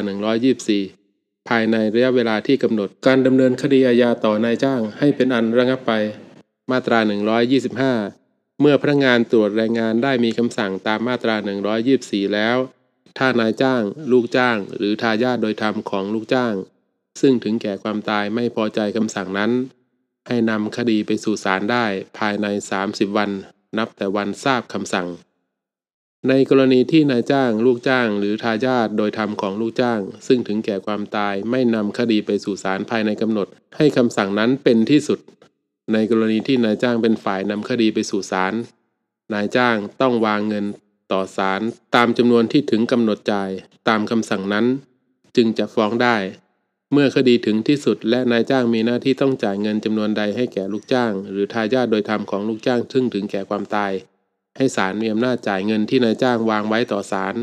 [0.73, 5.91] 124 ภายในระยะเวลาที่กำหนดการดำเนินคดีอาญาต่อนายจ้างให้เป็นอันระงับไป
[6.71, 6.99] มาตรา
[7.69, 8.30] 125
[8.63, 11.35] เมื่อพนักงานตรวจแรงงานได้มีคำสั่งตามมาตรา
[11.85, 12.57] 124 แล้ว
[13.17, 16.53] ถ้านายจ้าง ลูกจ้าง หรือทายาทโดยธรรมของลูกจ้าง
[17.21, 19.51] ซึ่งถึงแก่ความตายไม่พอใจคำสั่งนั้น
[20.27, 21.85] ให้นำคดีไปสู่ศาลได้
[22.17, 22.47] ภายใน
[22.81, 23.29] 30 วัน
[23.77, 25.07] นับแต่วันทราบคำสั่ง
[26.29, 33.47] ในกรณีที่นายจ้าง ลูกจ้าง หรือทายาทโดยธรรมของลูกจ้าง ซึ่งถึงแก่ความตายไม่นำคดีไปสู่ศาลภายในกำหนด
[33.77, 35.19] ให้คำสั่งนั้นเป็นที่สุด
[35.93, 38.53] ในกรณีที่นายจ้างเป็นฝ่ายนำคดีไปสู่ศาล
[39.33, 40.65] นายจ้างต้องวางเงิน
[41.11, 41.61] ต่อศาล
[41.95, 43.49] ตามจำนวนที่ถึงกำหนดจ่าย
[43.87, 44.65] ตามคำสั่งนั้น
[45.35, 46.17] จึงจะฟ้องได้
[46.93, 53.91] เมื่อคดีถึงที่สุดและนายจ้างมีหน้าที่ต้องจ่ายเงินจำนวนใดให้แก่ลูกจ้าง หรือทายาทโดยธรรมของลูกจ้างซึ่งถึงแก่ความตาย
[54.57, 57.35] ให้ศาลมีอำนาจจ่ายเงินที่นายจ้างวางไว้ต่อศาล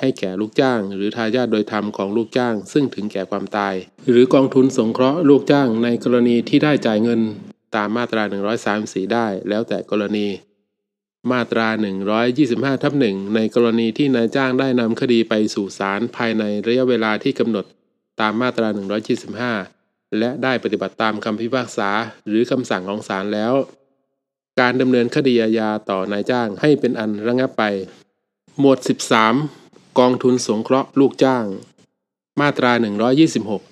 [0.00, 3.74] ให้แก่ลูกจ้าง หรือทายาทโดยธรรมของลูกจ้าง ซึ่งถึงแก่ความตาย
[4.10, 7.20] หรือกองทุนสงเคราะห์ลูกจ้างในกรณีที่ได้จ่ายเงิน
[7.74, 8.22] ตามมาตรา
[8.68, 10.28] 134 ได้แล้วแต่กรณี
[11.32, 11.68] มาตรา
[12.26, 17.64] 125 ทับหนึ่งในกรณีที่นายจ้างได้นำคดีไปสู่ศาลภายในระยะเวลาที่กำหนด
[18.20, 18.68] ตามมาตรา
[19.42, 21.90] 125 และได้ปฏิบัติตามคำพิพากษา
[22.28, 23.54] หรือคำสั่งของศาลแล้ว
[24.60, 27.64] การดำเนินคดีอาญาต่อนายจ้างให้เป็นอันระงับไป
[28.58, 28.78] หมวด
[29.38, 31.44] 13 กองทุนสงเคราะห์ลูกจ้าง
[32.40, 32.72] มาตรา
[33.26, 33.69] 126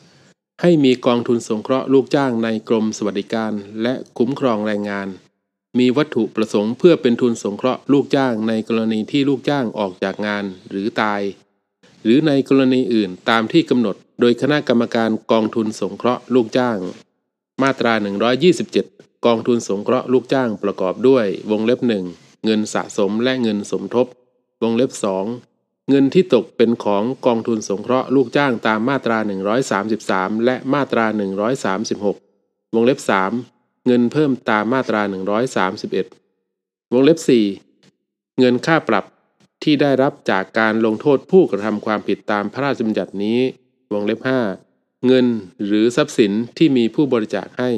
[0.63, 5.09] ให้มีกองทุนสงเคราะห์ลูกจ้างในกรมสวัสดิการ และคุ้มครองแรงงาน
[5.79, 11.21] มีวัตถุประสงค์เพื่อเป็นทุนสงเคราะห์ลูกจ้างในกรณีที่ลูกจ้างออกจากงานหรือตาย
[12.05, 16.79] หรือในกรณีอื่นตามที่กำหนด โดยคณะกรรมการกองทุนสงเคราะห์ลูกจ้าง
[17.63, 17.93] มาตรา
[18.59, 22.05] 127 กองทุนสงเคราะห์ลูกจ้างประกอบด้วย วงเล็บหนึ่ง
[22.45, 24.07] เงินสะสมและเงินสมทบ
[24.63, 24.91] วงเล็บ
[25.25, 25.48] 2
[25.89, 29.19] เงินที่ตกเป็นของกองทุนสงเคราะห์ลูกจ้างตามมาตรา
[29.83, 31.05] 133 และมาตรา
[31.69, 32.99] 136 วงเล็บ
[33.43, 35.03] 3 เงินเพิ่มตามมาตรา
[35.77, 37.19] 131 วงเล็บ
[37.79, 39.05] 4 เงินค่าปรับ
[39.63, 43.39] ที่ได้รับจากการลงโทษผู้กระทำความผิดตามพระราชบัญญัตินี้
[43.93, 44.21] วงเล็บ
[44.63, 45.27] 5 เงิน
[45.65, 47.71] หรือทรัพย์สินที่มีผู้บริจาคให้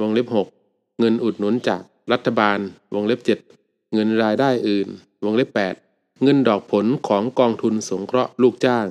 [0.00, 0.26] วงเล็บ
[0.62, 2.58] 6 เงินอุดหนุนจากรัฐบาล
[2.94, 3.20] วงเล็บ
[3.56, 4.88] 7 เงินรายได้อื่น
[5.24, 5.85] วงเล็บ 8
[6.22, 8.86] เงินดอกผลของกองทุนสงเคราะห์ลูกจ้าง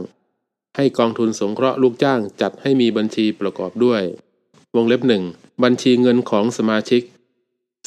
[0.77, 4.01] ให้กองทุนสงเคราะห์ลูกจ้างจัดให้มีบัญชีประกอบด้วย
[4.75, 7.01] วงเล็บ1บัญชีเงินของสมาชิก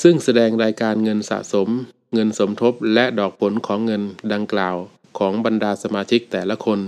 [0.03, 1.69] ซึ่งแสดงรายการเงินสะสม
[2.15, 4.77] เงินสมทบและดอกผลของเงินดังกล่าว
[5.19, 6.81] ของบรรดาสมาชิกแต่ละคน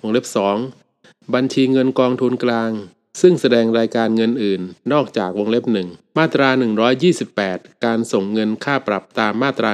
[0.00, 0.26] วงเล็บ
[0.80, 2.72] 2บัญชีเงินกองทุนกลาง
[3.20, 4.60] ซึ่งแสดงรายการเงินอื่น
[4.92, 6.48] นอกจากวงเล็บหนึ่งมาตรา
[7.16, 9.70] 128 การส่งเงินค่าปรับตามมาตรา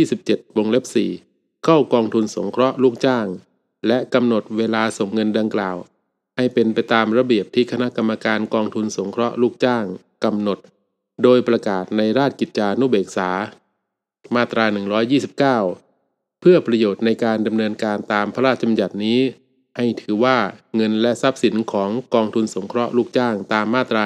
[0.00, 1.25] 127 วงเล็บ4
[1.68, 3.26] เข้ากองทุนสงเคราะห์ลูกจ้าง
[3.86, 5.76] และกำหนดเวลาส่งเงินดังกล่าว
[6.36, 9.84] ให้เป็นไปตามระเบียบที่คณะกรรมการกองทุนสงเคราะห์ลูกจ้าง
[10.24, 10.58] กำหนด
[11.22, 13.30] โดยประกาศในราชกิจจานุเบกษา
[14.34, 14.64] มาตรา
[15.52, 19.20] 129 เพื่อประโยชน์ในการดำเนินการตามพระราชบัญญัตินี้
[19.76, 20.38] ให้ถือว่า
[20.76, 24.02] เงินและทรัพย์สินของกองทุนสงเคราะห์ลูกจ้างตามมาตรา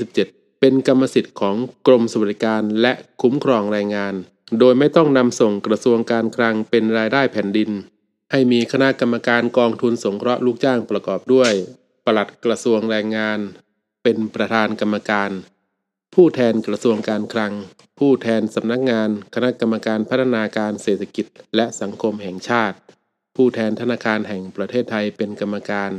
[0.00, 4.16] 127 เป็นกรรมสิทธิ์ของกรมสวัสดิการและคุ้มครองแรงงาน
[4.58, 7.70] โดยไม่ต้องนำส่งกระทรวงการคลังเป็นรายได้แผ่นดิน
[8.30, 11.52] ให้มีคณะกรรมการกองทุนสงเคราะห์ลูกจ้างประกอบด้วย
[12.04, 13.38] ปลัดกระทรวงแรงงาน
[14.02, 15.30] เป็นประธานกรรมการ
[16.14, 17.52] ผู้แทนกระทรวงการคลัง
[17.98, 21.26] ผู้แทนสำนักงานคณะกรรมการพัฒนาการเศรษฐกิจ
[21.56, 22.76] และสังคมแห่งชาติ
[23.36, 25.90] ผู้แทนธนาคารแห่งประเทศไทยเป็นกรรมการ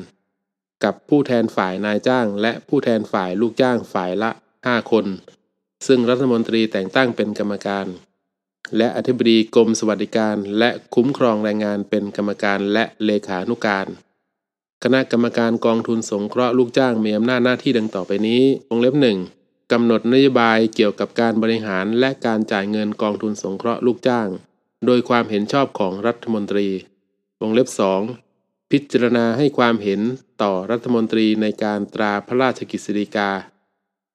[0.83, 4.31] กับผู้แทนฝ่ายนายจ้าง และผู้แทนฝ่ายลูกจ้างฝ่ายละ
[4.61, 5.05] 5 คน
[5.87, 7.87] ซึ่งรัฐมนตรีแต่งตั้งเป็นกรรมการ
[8.77, 13.87] และอธิบดีกรมสวัสดิการ และคุ้มครองแรงงานเป็นกรรมการและเลขานุการ
[14.83, 19.17] คณะกรรมการกองทุนสงเคราะห์ลูกจ้างมีอำนาจหน้าที่ดังต่อไปนี้วงเล็บหนึ่ง
[19.71, 24.27] กำหนดนโยบายเกี่ยวกับการบริหารและการจ่ายเงินกองทุนสงเคราะห์ลูกจ้าง
[24.85, 26.67] โดยความเห็นชอบของรัฐมนตรี
[27.41, 27.67] วงเล็บ
[28.19, 30.01] 2 พิจารณาให้ความเห็น
[30.41, 33.29] ต่อรัฐมนตรีในการตราพระราชกิจสิริกา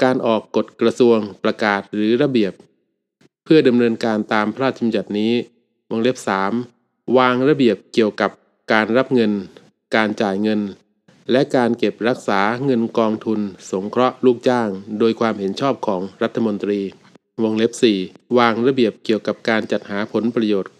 [0.02, 2.52] การออกกฎกระทรวงประกาศหรือระเบียบ
[3.44, 5.32] เพื่อดำเนินการตามพระราชบัญญัตินี้
[5.90, 6.16] วงเล็บ
[6.66, 8.30] 3 วางระเบียบเกี่ยวกับ
[8.72, 9.32] การรับเงิน
[9.96, 10.60] การจ่ายเงิน
[11.30, 16.80] และการเก็บรักษาเงินกองทุน สงเคราะห์ลูกจ้าง โดยความเห็นชอบของรัฐมนตรี
[17.42, 17.72] วงเล็บ
[18.04, 20.72] 4 วางระเบียบเกี่ยวกับการจัดหาผลประโยชน์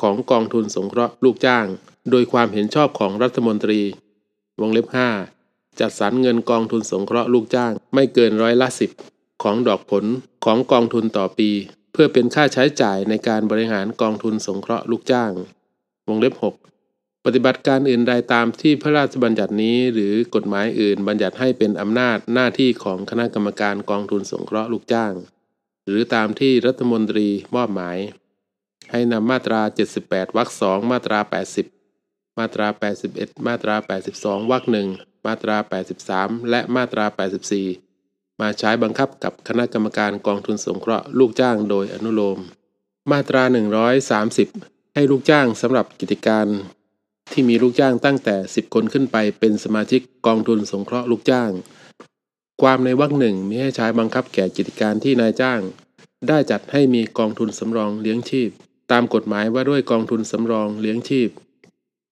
[0.00, 1.66] ของกองทุนสงเคราะห์ลูกจ้าง
[2.10, 3.80] โดยความเห็นชอบของรัฐมนตรี
[4.60, 4.86] วงเล็บ
[5.32, 8.90] 5 จัดสรรเงินกองทุนสงเคราะห์ลูกจ้าง ไม่เกินร้อยละสิบ
[9.42, 10.04] ของดอกผล
[10.44, 11.50] ของกองทุนต่อปี
[11.98, 15.32] พื่อเป็นค่าใช้จ่ายในการบริหารกองทุนสงเคราะห์ลูกจ้าง
[16.08, 25.12] วงเล็บ 6 ปฏิบัติการอื่นใดตามที่พระราชบัญญัตินี้ หรือกฎหมายอื่นบัญญัติให้เป็นอำนาจหน้าที่ของคณะกรรมการกองทุนสงเคราะห์ลูกจ้าง
[25.86, 27.98] หรือตามที่รัฐมนตรีมอบหมาย
[28.90, 29.60] ให้นำมาตรา
[29.98, 31.18] 78วรรค2มาตรา
[31.78, 32.66] 80 มาตรา
[33.06, 33.76] 81 มาตรา
[34.12, 34.88] 82วรรคหนึ่ง
[35.26, 35.56] มาตรา
[36.02, 37.85] 83 และมาตรา 84
[38.40, 42.38] มาใช้บังคับกับคณะกรรมการกองทุนสงเคราะห์ลูกจ้างโดยอนุโลม
[43.10, 43.42] มาตรา
[44.18, 46.46] 130 ให้ลูกจ้างสำหรับกิจการ
[47.32, 51.50] ที่มีลูกจ้างตั้งแต่ 10 คนขึ้นไปเป็นสมาชิกกองทุนสงเคราะห์ลูกจ้าง
[52.62, 55.60] ความในวรรคหนึ่งมีให้ใช้บังคับแก่กิจการที่นายจ้าง
[56.28, 58.50] ได้จัดให้มีกองทุนสำรองเลี้ยงชีพ
[58.92, 61.30] ตามกฎหมายว่าด้วยกองทุนสำรองเลี้ยงชีพ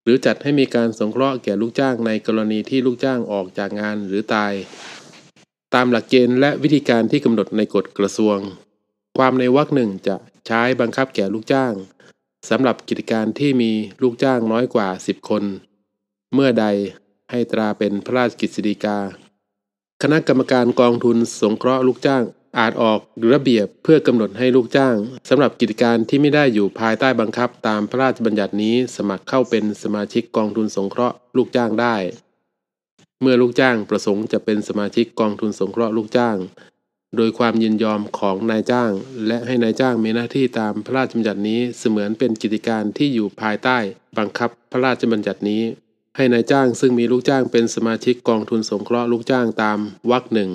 [0.02, 4.52] หรือจัดให้มีการสงเคราะห์แก่ลูกจ้างในกรณีที่ลูกจ้างออกจากงานหรือตาย
[5.74, 8.38] ตามหลักเกณฑ์และวิธีการที่กำหนดในกฎกระทรวง
[9.18, 11.72] ความในวรรคหนึ่งจะใช้บังคับแก่ลูกจ้าง
[12.50, 15.42] สำหรับกิจการที่มีลูกจ้างน้อยกว่า 10 คน
[16.34, 16.66] เมื่อใด
[17.30, 18.98] ให้ตราเป็นพระราชกฤษฎีกา
[20.02, 22.24] คณะกรรมการกองทุนสงเคราะห์ลูกจ้าง
[22.58, 23.00] อาจออก
[23.32, 24.96] ระเบียบเพื่อกำหนดให้ลูกจ้าง
[25.28, 31.96] สำหรับกิจการที่ไม่ได้อยู่ภายใต้บังคับตามพระราชบัญญัตินี้สมัครเข้าเป็นสมาชิกกองทุนสงเคราะห์ลูกจ้างได้
[33.26, 36.36] เมื่อลูกจ้างประสงค์จะเป็นสมาชิกกองทุนสงเคราะห์ลูกจ้าง
[37.16, 38.90] โดยความยินยอมของนายจ้าง
[39.26, 43.78] และให้นายจ้างมีหน้าที่ตามพระราชบัญญัตินี้เสมือนเป็นกิจการที่อยู่ภายใต้
[44.18, 45.62] บังคับพระราชบัญญัตินี้
[46.16, 49.78] ให้นายจ้างซึ่งมีลูกจ้างเป็นสมาชิกกองทุนสงเคราะห์ลูกจ้างตาม
[50.10, 50.50] วรรคหนึ่ง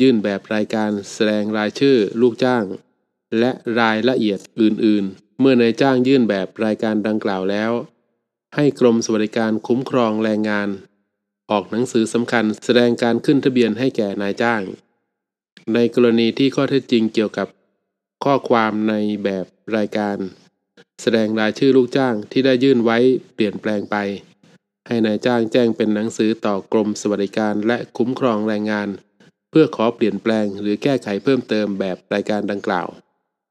[0.00, 2.64] ยื่นแบบรายการแสดงรายชื่อลูกจ้าง
[3.38, 7.72] และรายละเอียดอื่น ๆ เมื่อนายจ้างยื่นแบบรายการดังกล่าวแล้ว
[8.56, 10.68] ให้กรมสวัสดิการคุ้มครองแรงงาน
[11.50, 14.62] ออกหนังสือสำคัญแสดงการขึ้นทะเบียนให้แก่นายจ้าง
[15.74, 17.48] ในกรณีที่ข้อเท็จจริงเกี่ยวกับ
[18.24, 20.16] ข้อความในแบบรายการ
[21.02, 22.98] แสดงรายชื่อลูกจ้างที่ได้ยื่นไว้
[23.34, 23.96] เปลี่ยนแปลงไป
[24.86, 28.88] ให้นายจ้างแจ้งเป็นหนังสือต่อกรมสวัสดิการและคุ้มครองแรงงาน
[29.50, 32.88] เพื่อขอเปลี่ยนแปลงหรือแก้ไขเพิ่มเติมแบบรายการดังกล่าว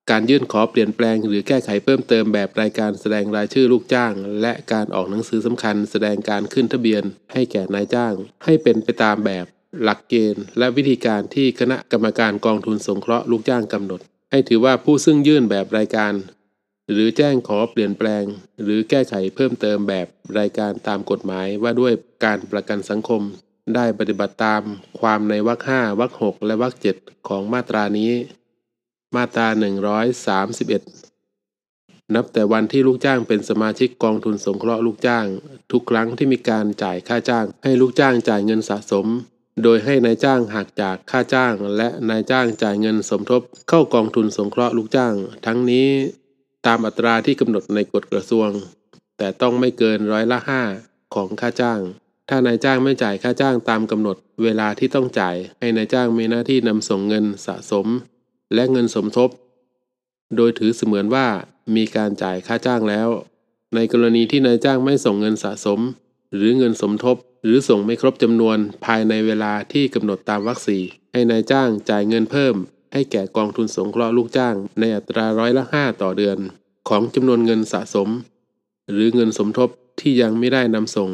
[0.09, 8.13] การยื่นขอเปลี่ยนแปลงหรือแก้ไขเพิ่มเติมแบบรายการแสดงรายชื่อลูกจ้าง และการออกหนังสือสำคัญแสดงการขึ้นทะเบียนให้แก่นายจ้าง
[8.45, 9.45] ให้เป็นไปตามแบบ
[9.83, 13.99] หลักเกณฑ์ และวิธีการที่คณะกรรมการกองทุนสงเคราะห์ลูกจ้างกำหนด
[14.31, 16.13] ให้ถือว่าผู้ซึ่งยื่นแบบรายการ
[16.91, 18.23] หรือแจ้งขอเปลี่ยนแปลง
[18.63, 20.07] หรือแก้ไขเพิ่มเติมแบบ
[20.39, 21.93] รายการตามกฎหมายว่าด้วย
[22.25, 23.21] การประกันสังคม
[23.75, 24.61] ได้ปฏิบัติตาม
[24.99, 26.95] ความในวรรคห้าวรรคหกและวรรคเจ็ด
[27.27, 28.11] ของมาตรานี้
[29.15, 29.47] มาตรา
[30.39, 35.25] 131 นับแต่วันที่ลูกจ้างเป็นสมาชิกกองทุนสงเคราะห์ลูกจ้าง
[35.71, 39.07] ทุกครั้งที่มีการจ่ายค่าจ้าง ให้ลูกจ้างจ่ายเงินสะสม
[39.63, 45.13] โดยให้นายจ้างหักจากค่าจ้าง และนายจ้างจ่ายเงินสมทบ เข้ากองทุนสงเคราะห์ลูกจ้าง
[45.45, 45.87] ทั้งนี้
[46.65, 48.49] ตามอัตราที่กำหนดในกฎกระทรวง
[49.17, 50.61] แต่ต้องไม่เกินร้อยละห้า
[51.15, 51.79] ของค่าจ้าง
[52.29, 57.87] ถ้านายจ้างไม่จ่ายค่าจ้างตามกำหนด เวลาที่ต้องจ่าย ให้นายจ้างมีหน้าที่นำส่งเงินสะสม
[58.53, 59.29] และเงินสมทบ
[60.35, 61.27] โดยถือเสมือนว่า
[61.75, 63.09] มีการจ่ายค่าจ้างแล้ว
[63.75, 65.79] ในกรณีที่นายจ้างไม่ส่งเงินสะสม
[66.35, 72.55] หรือเงินสมทบ หรือส่งไม่ครบจำนวนภายในเวลาที่กำหนดตามวรรคสี่ให้นายจ้างจ่ายเงินเพิ่ม
[72.93, 76.37] ให้แก่กองทุนสงเคราะห์ลูกจ้าง ในอัตราร้อยละห้าต่อเดือน
[76.89, 78.09] ของจำนวนเงินสะสม
[78.91, 81.09] หรือเงินสมทบที่ยังไม่ได้นำส่ง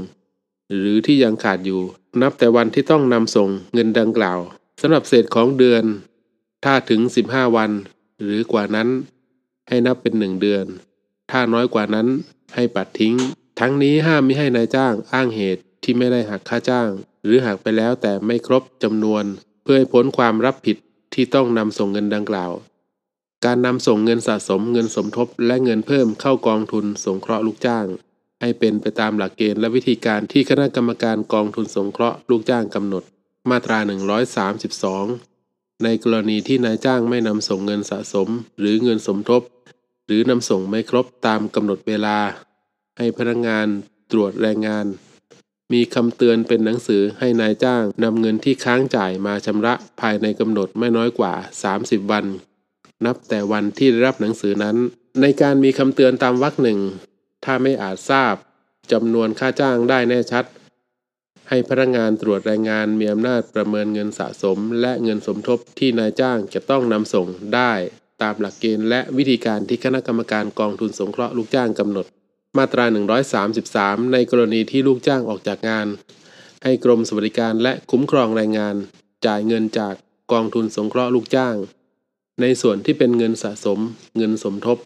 [0.78, 1.82] หรือที่ยังขาดอยู่
[2.22, 4.40] นับแต่วันที่ต้องนำส่งเงินดังกล่าว
[4.82, 5.84] สำหรับเศษของเดือน
[6.68, 7.72] ถ้าถึง 15 วัน
[8.22, 8.90] หรือกว่านั้น
[9.68, 10.66] ให้นับเป็นหนึ่งเดือน
[11.32, 12.08] ถ้าน้อยกว่านั้น
[12.56, 13.16] ให้ปัดทิ้ง
[13.60, 16.90] ทั้งนี้ห้ามไม่ให้นายจ้างอ้างเหตุที่ไม่ได้หักค่าจ้าง
[17.24, 19.24] หรือหักไปแล้วแต่ไม่ครบจำนวน
[19.64, 20.78] เพื่อให้พ้นความรับผิด
[21.14, 22.52] ที่ต้องนำส่งเงินดังกล่าว
[23.46, 27.86] การนำส่งเงินสะสมเงินสมทบและเงินเพิ่มเข้ากองทุนสงเคราะห์ลูกจ้าง
[28.42, 33.04] ให้เป็นไปตามหลักเกณฑ์และวิธีการที่คณะกรรมการกองทุนสงเคราะห์ลูกจ้างกำหนด
[33.50, 35.35] มาตรา 132
[35.84, 39.42] ในกรณีที่นายจ้างไม่นำส่งเงินสะสม หรือเงินสมทบ
[40.06, 42.18] หรือนำส่งไม่ครบตามกำหนดเวลา
[42.98, 43.68] ให้พนักงาน
[44.12, 44.86] ตรวจแรงงาน
[45.74, 51.34] มีคำเตือนเป็นหนังสือให้นายจ้างนำเงินที่ค้างจ่ายมาชำระภายในกำหนดไม่น้อยกว่า
[51.72, 52.26] 30 วัน
[53.06, 54.76] นับแต่วันที่ได้รับหนังสือนั้น
[55.22, 56.80] ในการมีคำเตือนตามวรรคหนึ่ง
[57.46, 58.36] ถ้าไม่อาจทราบ
[58.92, 60.46] จำนวนค่าจ้างได้แน่ชัด
[61.50, 67.74] ให้พนักงานตรวจแรงงานมีอำนาจประเมินเงินสะสม และเงินสมทบที่นายจ้างจะต้องนำส่งได้
[68.22, 72.06] ตามหลักเกณฑ์และวิธีการที่คณะกรรมการกองทุนสงเคราะห์ลูกจ้างกำหนด
[72.58, 72.86] มาตรา
[73.50, 75.88] 133 ในกรณีที่ลูกจ้างออกจากงาน
[76.64, 78.76] ให้กรมสวัสดิการและคุ้มครองแรงงาน
[79.26, 79.94] จ่ายเงินจาก
[80.32, 81.56] กองทุนสงเคราะห์ลูกจ้าง
[82.42, 83.80] ในส่วนที่เป็นเงินสะสม
[84.18, 84.78] เงินสมทบ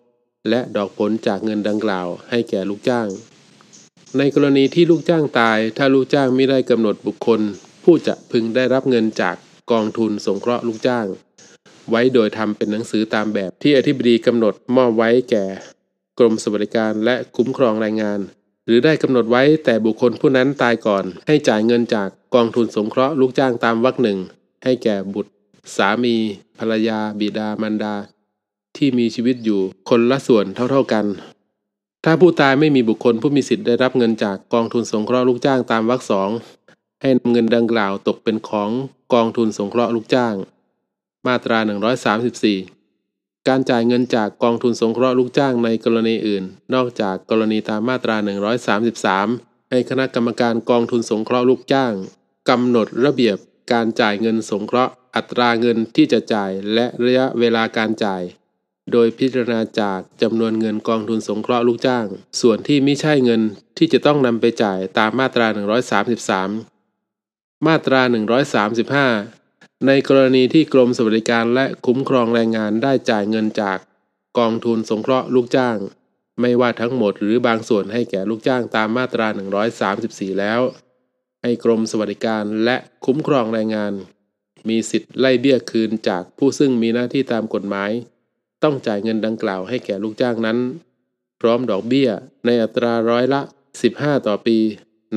[0.49, 3.07] และดอกผลจากเงินดังกล่าว ให้แก่ลูกจ้าง
[4.17, 7.41] ในกรณีที่ลูกจ้างตาย ถ้าลูกจ้างไม่ได้กำหนดบุคคล
[7.83, 9.35] ผู้จะพึงได้รับเงินจาก
[9.71, 11.05] กองทุนสงเคราะห์ลูกจ้าง
[11.89, 15.45] ไว้โดยทำเป็นหนังสือตามแบบที่อธิบดีกำหนดมอบไว้แก่
[16.19, 18.19] กรมสวัสดิการและคุ้มครองแรงงาน
[18.65, 24.17] หรือได้กำหนดไว้แต่บุคคลผู้นั้นตายก่อน ให้จ่ายเงินจากกองทุนสงเคราะห์ลูกจ้างตามวรรคหนึ่ง
[24.63, 25.31] ให้แก่บุตร
[25.75, 26.15] สามี
[26.59, 27.95] ภรรยา บิดามารดา
[28.77, 31.05] ที่มีชีวิตอยู่คนละส่วนเท่าๆกัน
[32.05, 36.29] ถ้าผู้ตายไม่มีบุคคลผู้มีสิทธิ์ได้รับเงินจากกองทุนสงเคราะห์ลูกจ้างตามวรรคสอง
[37.01, 38.69] ให้นำเงินดังกล่าวตกเป็นของ
[39.13, 40.35] กองทุนสงเคราะห์ลูกจ้าง
[41.27, 41.59] มาตรา
[42.73, 46.43] 134 การจ่ายเงินจากกองทุนสงเคราะห์ลูกจ้างในกรณีอื่น
[46.73, 48.15] นอกจากกรณีตามมาตรา
[48.93, 51.93] 133 ให้คณะกรรมการกองทุนสงเคราะห์ลูกจ้าง
[52.49, 53.37] กำหนดระเบียบ
[53.71, 58.21] การจ่ายเงินสงเคราะห์อัตราเงินที่จะจ่ายและระยะเวลาการจ่าย
[58.93, 62.05] โดยพิจารณาจากจำนวนเงินกองทุนสงเคราะห์ลูกจ้าง
[62.41, 63.41] ส่วนที่ไม่ใช่เงิน
[63.77, 65.47] ที่จะต้องนำไปจ่ายตามมาตรา
[66.91, 68.01] 133 มาตรา
[68.73, 73.77] 135 ในกรณีที่กรมสวัสดิการและคุ้มครองแรงงานได้จ่ายเงินจาก
[74.37, 75.77] กองทุนสงเคราะห์ลูกจ้าง
[76.41, 79.27] ไม่ว่าทั้งหมดหรือบางส่วนให้แก่ลูกจ้างตามมาตรา
[79.83, 80.61] 134 แล้ว
[81.41, 83.93] ให้กรมสวัสดิการและคุ้มครองแรงงาน
[84.69, 87.91] มีสิทธิ์ไล่เบี้ยคืนจากผู้ซึ่งมีหน้าที่ตามกฎหมาย
[88.63, 90.57] ต้องจ่ายเงินดังกล่าวให้แก่ลูกจ้างนั้น
[91.41, 92.09] พร้อมดอกเบี้ย
[92.45, 93.41] ในอัตราร้อยละ
[93.83, 94.57] 15 ต่อปี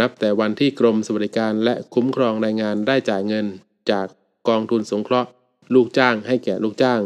[0.00, 3.46] นับแต่วันที่กรมสวัสดิการและคุ้มครองแรงงานได้จ่ายเงิน
[3.90, 4.06] จาก
[4.48, 5.30] กองทุนสงเคราะห์
[5.74, 7.00] ลูกจ้างให้แก่ลูกจ้าง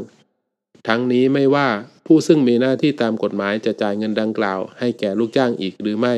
[0.89, 1.69] ทั้งนี้ไม่ว่า
[2.07, 6.15] ผู้ซึ่งมีหน้าที่ตามกฎหมายจะจ่ายเงินดังกล่าว ให้แก่ลูกจ้างอีกหรือไม่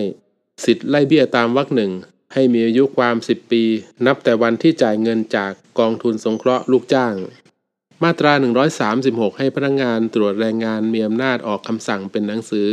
[0.64, 1.92] สิทธิ์ไล่เบี้ยตามวรรคหนึ่ง
[2.34, 3.62] ให้มีอายุความ 10 ปี
[4.06, 7.14] นับแต่วันที่จ่ายเงินจากกองทุนสงเคราะห์ลูกจ้าง
[8.04, 8.32] มาตรา
[8.86, 12.68] 136 ให้พนักงานตรวจแรงงานมีอำนาจออกคำสั่งเป็นหนังสือ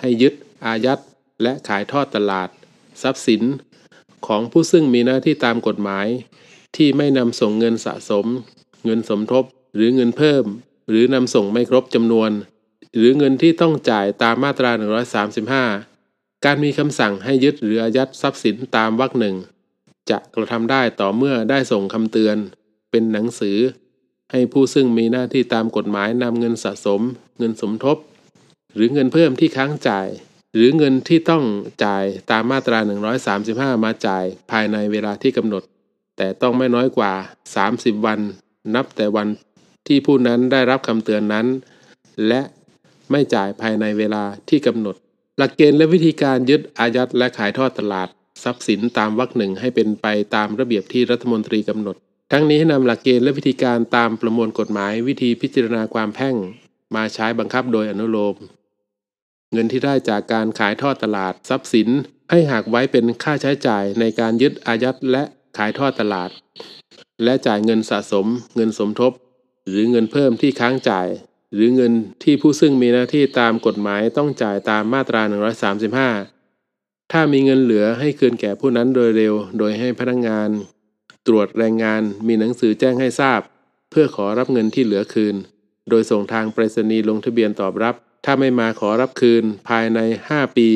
[0.00, 1.00] ให้ยึด อายัด
[1.42, 2.48] และขายทอดตลาด
[3.02, 3.42] ทรัพย์สิน
[4.26, 6.06] ของผู้ซึ่งมีหน้าที่ตามกฎหมาย
[6.76, 8.26] ที่ไม่นำส่งเงินสะสม
[8.84, 10.44] เงินสมทบ หรือเงินเพิ่ม
[10.88, 12.30] หรือนำส่งไม่ครบจำนวน
[12.96, 14.70] หรือเงินที่ต้องจ่ายตามมาตรา
[15.78, 19.36] 135 การมีคำสั่งให้ยึดหรืออายัดทรัพย์สินตามวรรคหนึ่ง
[20.10, 22.36] จะกระทำได้ต่อเมื่อได้ส่งคำเตือน
[22.90, 23.58] เป็นหนังสือ
[24.32, 27.00] ให้ผู้ซึ่งมีหน้าที่ตามกฎหมายนำเงินสะสม
[27.38, 27.96] เงินสมทบ
[28.74, 30.08] หรือเงินเพิ่มที่ค้างจ่าย
[30.54, 31.44] หรือเงินที่ต้อง
[31.84, 32.78] จ่ายตามมาตรา
[33.32, 35.62] 135 มาจ่ายภายในเวลาที่กำหนด
[36.16, 37.12] แต่ต้องไม่น้อยกว่า
[37.58, 38.20] 30 วัน
[38.74, 39.28] นับแต่วัน
[39.86, 41.46] ที่ผู้นั้นได้รับคำเตือนนั้น
[42.28, 42.40] และ
[43.10, 44.96] ไม่จ่ายภายในเวลาที่กำหนด
[45.38, 48.08] หลักเกณฑ์และวิธีการยึดอายัดและขายทอดตลาด
[48.42, 51.96] ทรัพย์สินตามวรรคหนึ่งให้เป็นไปตามระเบียบที่รัฐมนตรีกำหนด
[52.32, 56.36] ทั้งนี้ให้นำหลักเกณฑ์และวิธีการตามประมวลกฎหมายวิธีพิจารณาความแพ่ง
[56.94, 58.36] มาใช้บังคับโดยอนุโลม
[59.52, 61.88] เงินที่ได้จากการขายทอดตลาดทรัพย์สิน
[62.30, 65.22] ให้หักไว้เป็นค่าใช้จ่ายในการยึดอายัดและ
[65.56, 66.30] ขายทอดตลาด
[67.24, 69.12] และจ่ายเงินสะสม เงินสมทบ
[69.66, 71.08] หรือเงินเพิ่มที่ค้างจ่าย
[71.54, 75.22] หรือเงินที่ผู้ซึ่งมีหน้าที่ตามกฎหมายต้องจ่ายตามมาตรา
[76.36, 80.50] 135 ถ้ามีเงินเหลือให้คืนแก่ผู้นั้นโดยเร็ว โดยให้พนักงงาน
[81.26, 83.40] ตรวจแรงงานมีหนังสือแจ้งให้ทราบ
[83.90, 85.36] เพื่อขอรับเงินที่เหลือคืน
[85.90, 89.98] โดยส่งทางไปรษณีย์ลงทะเบียนตอบรับ ถ้าไม่มาขอรับคืนภายใน
[90.30, 90.70] 5 ปี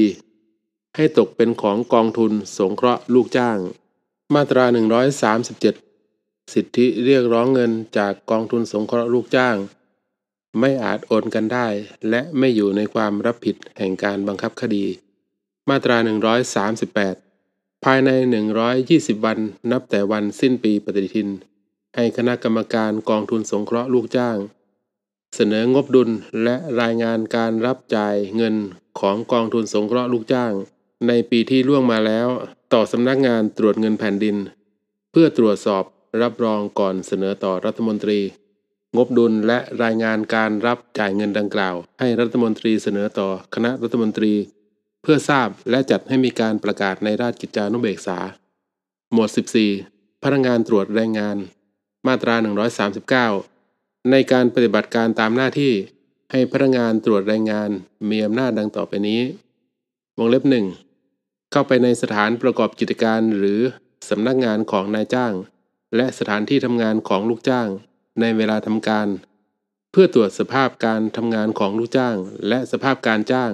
[0.97, 3.59] ให้ตกเป็นของกองทุนสงเคราะห์ลูกจ้าง
[4.35, 4.65] มาตรา
[5.39, 9.57] 137 สิทธิเรียกร้องเงินจากกองทุนสงเคราะห์ลูกจ้าง
[10.61, 11.67] ไม่อาจโอนกันได้
[12.11, 14.87] และไม่อยู่ในความรับผิดแห่งการบังคับคดี
[15.69, 17.30] มาตรา 138
[17.87, 18.11] ภายใน
[18.69, 19.39] 120 วัน
[19.71, 21.29] นับแต่วันสิ้นปีปฏิทิน
[21.97, 24.37] ให้คณะกรรมการกองทุนสงเคราะห์ลูกจ้าง
[25.37, 26.11] เสนองบดุล
[26.45, 28.55] และรายงานการรับจ่ายเงิน
[29.01, 30.53] ของกองทุนสงเคราะห์ลูกจ้าง
[31.09, 32.29] ในปีที่ล่วงมาแล้ว
[32.73, 34.37] ต่อสำนักงานตรวจเงินแผ่นดิน
[35.13, 35.85] เพื่อตรวจสอบ
[36.23, 38.21] รับรองก่อนเสนอต่อรัฐมนตรี
[38.97, 44.33] งบดุลและรายงานการรับจ่ายเงินดังกล่าว ให้รัฐมนตรีเสนอต่อคณะรัฐมนตรี
[45.03, 48.19] เพื่อทราบและจัดให้มีการประกาศในราชกิจจานุเบกษา
[49.13, 49.31] หมวด
[49.77, 51.37] 14 พนักงานตรวจแรงงาน
[52.07, 52.35] มาตรา
[53.39, 55.73] 139 ในการปฏิบัติการตามหน้าที่
[56.31, 57.71] ให้พนักงานตรวจแรงงาน
[58.11, 59.23] มีอำนาจดังต่อไปนี้
[60.19, 60.67] วงเล็บหนึ่ง
[61.53, 63.61] เข้าไปในสถานประกอบกิจการหรือ
[64.09, 65.33] สำนักงานของนายจ้าง
[65.97, 67.69] และสถานที่ทำงานของลูกจ้าง
[68.21, 69.09] ในเวลาทำการ
[69.93, 72.17] เพื่อตรวจสภาพการทำงานของลูกจ้าง
[72.49, 73.53] และสภาพการจ้าง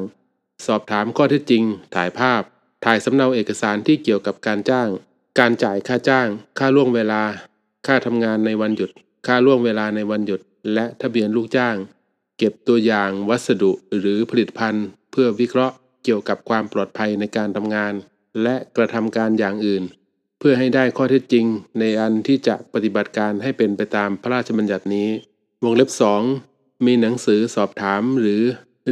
[0.67, 1.63] สอบถามข้อเท็จจริง
[1.95, 2.43] ถ่ายภาพ
[2.85, 4.89] ถ่ายสำเนาเอกสารที่เกี่ยวกับการจ้าง
[5.39, 6.29] การจ่ายค่าจ้าง
[6.59, 7.23] ค่าล่วงเวลา
[7.87, 8.91] ค่าทำงานในวันหยุด
[9.27, 10.41] ค่าล่วงเวลาในวันหยุด
[10.75, 11.77] และทะเบียนลูกจ้าง
[12.39, 17.93] เก็บตัวอย่างวัสดุหรือผลิตภัณฑ์ เพื่อวิเคราะห์เกี่ยวกับความปลอดภัยในการทำงาน
[18.43, 19.83] และกระทำการอย่างอื่น
[20.39, 21.47] เพื่อให้ได้ข้อเท็จจริง
[21.79, 25.09] ในอันที่จะปฏิบัติการให้เป็นไปตามพระราชบัญญัตินี้
[25.65, 25.91] วงเล็บ
[26.37, 28.43] 2มีหนังสือสอบถามหรือ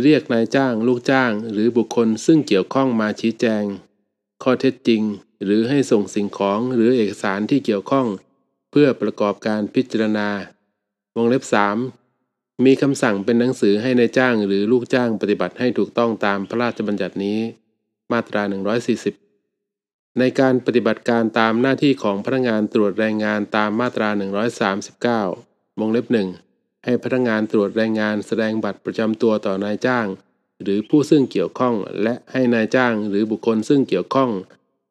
[0.03, 3.65] เรียกนายจ้างลูกจ้างหรือบุคคลซึ่งเกี่ยวข้องมาชี้แจง
[4.43, 5.03] ข้อเท็จจริง
[5.45, 8.07] หรือให้ส่งสิ่งของหรือเอกสารที่เกี่ยวข้อง
[8.71, 10.29] เพื่อประกอบการพิจารณา
[11.17, 11.43] วงเล็บ
[12.05, 17.39] 3 มีคำสั่งเป็นหนังสือให้ในายจ้างหรือลูกจ้างปฏิบัติให้ถูกต้องตามพระราชบัญญัตินี้
[18.13, 18.43] มาตรา
[19.31, 24.09] 140 ในการปฏิบัติการตามหน้าที่ของพนักงานตรวจแรงงานตามมาตรา
[24.95, 26.29] 139 วงเล็บหนึ่ง
[26.85, 30.07] ให้พนักงานตรวจแรงงานแสดงบัตรประจำตัวต่อนายจ้าง
[30.63, 34.31] หรือผู้ซึ่งเกี่ยวข้อง และให้นายจ้างหรือบุคคลซึ่งเกี่ยวข้อง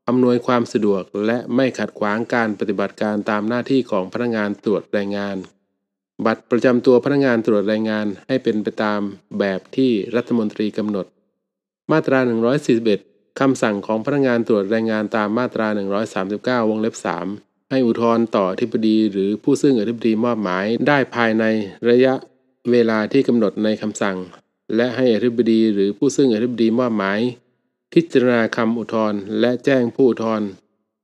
[0.08, 5.38] อำนวยความสะดวกและไม่ขัดขวางการปฏิบัติการตามหน้าที่ของพนักงานตรวจแรงงาน
[6.26, 9.02] บัตรประจำตัวพนักงานตรวจแรงงานให้เป็นไปตาม
[9.40, 11.06] แบบที่รัฐมนตรีกำหนด
[11.92, 12.20] มาตรา
[12.80, 15.68] 141คำสั่งของพนักงานตรวจแรงงานตามมาตรา
[16.64, 21.46] 139 วงเล็บ3 ให้อุทธรณ์ต่ออธิบดี หรือผู้ซึ่งอธิบดีมอบหมายได้ภายใน
[21.90, 22.14] ระยะ
[22.72, 24.18] เวลาที่กำหนดในคำสั่ง
[24.76, 27.20] และให้อธิบดีหรือผู้ซึ่งอธิบดีมอบหมาย
[27.94, 30.48] พิจารณาคำอุทธรณ์และแจ้งผู้อุทธรณ์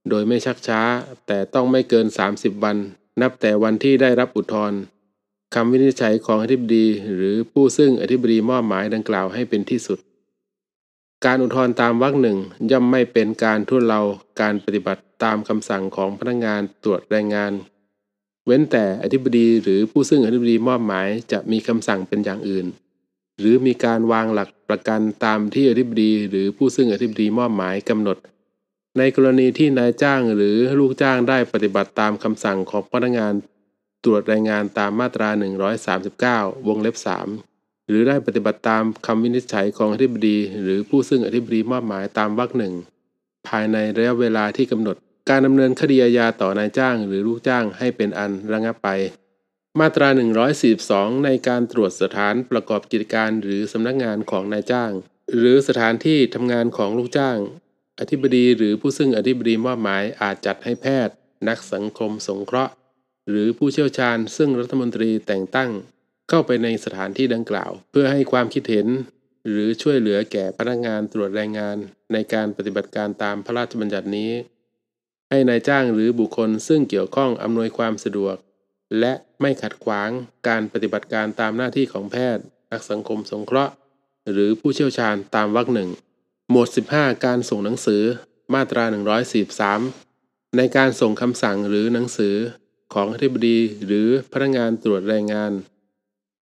[0.10, 0.82] โดยไม่ชักช้า
[1.28, 2.78] แต่ต้องไม่เกิน 30 วัน
[3.22, 4.80] นับแต่วันที่ได้รับอุทธรณ์
[5.56, 10.00] คำวินิจฉัยของอธิบดี หรือผู้ซึ่งอธิบดีมอบหมายดังกล่าวให้เป็นที่สุด
[11.26, 12.38] การอุทธรณ์ตามวรรคหนึ่ง
[12.72, 14.02] ย่อมไม่เป็นการทุเลา
[14.42, 17.52] การปฏิบัติตามคำสั่งของพนักงานตรวจแรงงาน
[18.46, 22.66] เว้นแต่อธิบดีหรือผู้ซึ่งอธิบดีมอบหมายจะมีคำสั่งเป็นอย่างอื่น
[23.40, 28.18] หรือมีการวางหลักประกันตามที่อธิบดีหรือผู้ซึ่งอธิบดีมอบหมายกำหนด
[28.98, 33.34] ในกรณีที่นายจ้างหรือลูกจ้างได้ปฏิบัติตามคำสั่งของพนักงาน
[34.04, 35.30] ตรวจรายงานตามมาตรา
[36.40, 37.49] 139 วงเล็บ 3
[37.90, 42.74] หรือได้ปฏิบัติตามคำวินิจฉัยของอธิบดี หรือผู้ซึ่งอธิบดีมอบหมายตามวรรคหนึ่ง
[43.48, 44.96] ภายในระยะเวลาที่กำหนด
[45.30, 48.90] การดำเนินคดีอาญาต่อนายจ้าง หรือลูกจ้างให้เป็นอันระงับไป
[49.80, 50.08] มาตรา
[50.66, 54.92] 142 ในการตรวจสถานประกอบกิจการหรือสำนักงานของนายจ้าง
[55.38, 57.38] หรือสถานที่ทำงานของลูกจ้าง
[58.00, 61.16] อธิบดีหรือผู้ซึ่งอธิบดีมอบหมายอาจจัดให้แพทย์
[61.48, 62.74] นักสังคมสงเคราะห์
[63.30, 65.70] หรือผู้เชี่ยวชาญซึ่งรัฐมนตรีแต่งตั้ง
[66.30, 68.88] เข้าไปในสถานที่ดังกล่าว เพื่อให้ความคิดเห็น
[69.50, 71.78] หรือช่วยเหลือแก่พนักงานตรวจแรงงาน
[72.14, 74.32] ในการปฏิบัติการตามพระราชบัญญัตินี้
[75.30, 78.36] ให้นายจ้างหรือบุคคลซึ่งเกี่ยวข้องอำนวยความสะดวก
[79.00, 80.10] และไม่ขัดขวาง
[80.48, 83.74] การปฏิบัติการตามหน้าที่ของแพทย์นักสังคมสงเคราะห์
[84.32, 85.90] หรือผู้เชี่ยวชาญตามวรรคหนึ่ง
[86.50, 88.04] หมวด 15 การส่งหนังสือ
[88.54, 88.84] มาตรา
[89.70, 92.36] 143 ในการส่งคำสั่งหรือหนังสือ
[92.94, 95.52] ของอธิบดีหรือพนักงานตรวจแรงงาน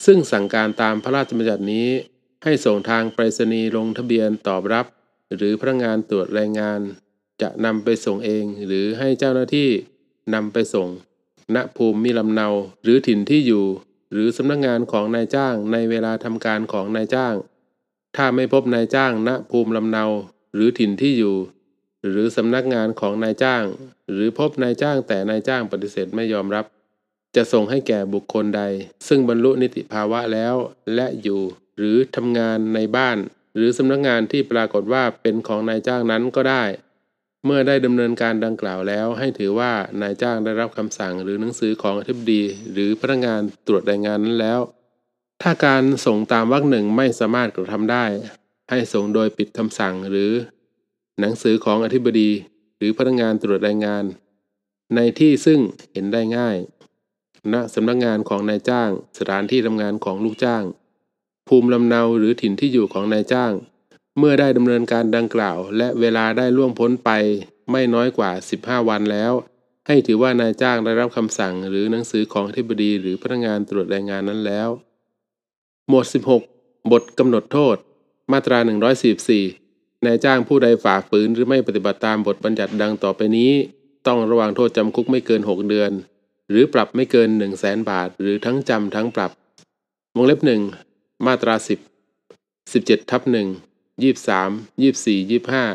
[0.05, 1.89] ซึ่งสั่งการตามพระราชบัญญัตินี้
[2.43, 4.85] ให้ส่งทางไปรษณีย์ลงทะเบียนตอบรับ
[5.35, 6.79] หรือพนักงานตรวจแรงงาน
[7.41, 9.69] จะนำไปส่งเองหรือให้เจ้าหน้าที่
[10.33, 10.89] นำไปส่ง
[11.55, 12.47] ณภูมิมีลำเนา
[12.83, 13.65] หรือถิ่นที่อยู่
[14.11, 17.35] หรือสำนักงงานของนายจ้างในเวลาทำการของนายจ้าง
[18.15, 20.05] ถ้าไม่พบนายจ้าง ณภูมิลำเนา
[20.53, 21.35] หรือถิ่นที่อยู่
[22.09, 23.63] หรือสำนักงานของนายจ้าง
[24.11, 26.65] หรือพบนายจ้างแต่นายจ้างปฏิเสธไม่ยอมรับ
[27.35, 28.63] จะส่งให้แก่บุคคลใด
[29.07, 30.55] ซึ่งบรรลุนิติภาวะแล้ว
[30.95, 31.41] และอยู่
[31.77, 33.17] หรือทำงานในบ้าน
[33.55, 36.63] หรือสำนักงานที่ปรากฏว่าเป็นของนายจ้างนั้นก็ได้
[37.45, 39.71] เมื่อได้ดำเนินการดังกล่าวแล้ว ให้ถือว่า
[40.01, 44.59] นายจ้างได้รับคำสั่งหรือหนังสือของอธิบดี หรือพนักงานตรวจรายงานนั้นแล้ว
[45.41, 48.05] ถ้าการส่งตามวรรคหนึ่งไม่สามารถกระทำได้
[48.69, 50.31] ให้ส่งโดยปิดคำสั่งหรือ
[51.19, 52.29] หนังสือของอธิบดี
[52.77, 54.03] หรือพนักงานตรวจรายงาน
[54.95, 55.59] ในที่ซึ่ง
[55.91, 56.57] เห็นได้ง่าย
[57.53, 60.63] ณสำนักงานของนายจ้าง สถานที่ทำงานของลูกจ้าง
[61.47, 63.53] ภูมิลำเนาหรือถิ่นที่อยู่ของนายจ้าง
[64.17, 67.09] เมื่อได้ดำเนินการดังกล่าว และเวลาได้ล่วงพ้นไป
[67.71, 68.31] ไม่น้อยกว่า
[68.61, 69.33] 15 วันแล้ว
[69.87, 74.69] ให้ถือว่านายจ้างได้รับคำสั่งหรือหนังสือของที่บดีหรือพนักงานตรวจแรงงานนั้นแล้ว
[75.89, 76.05] หมวด
[76.43, 77.77] 16 บทกำหนดโทษ
[78.31, 78.57] มาตรา
[79.31, 83.51] 144 นายจ้างผู้ใดฝ่าฝืนหรือไม่ปฏิบัติตามบทบัญญัติดังต่อไปนี้
[84.07, 85.91] ต้องระวังโทษจำคุกไม่เกิน 6 เดือน
[86.49, 89.31] หรือปรับไม่เกิน 1 0 0 0 0แสนบาท หรือทั้งจำทั้งปรับ
[90.15, 90.61] วงเล็บหนึ่ง
[91.25, 91.69] มาตรา 10
[92.33, 93.47] 17ทับหนึ่ง
[94.01, 94.49] ยี่สิบสาม
[94.81, 95.65] ยี่สิบสี่ยี่สิบห้า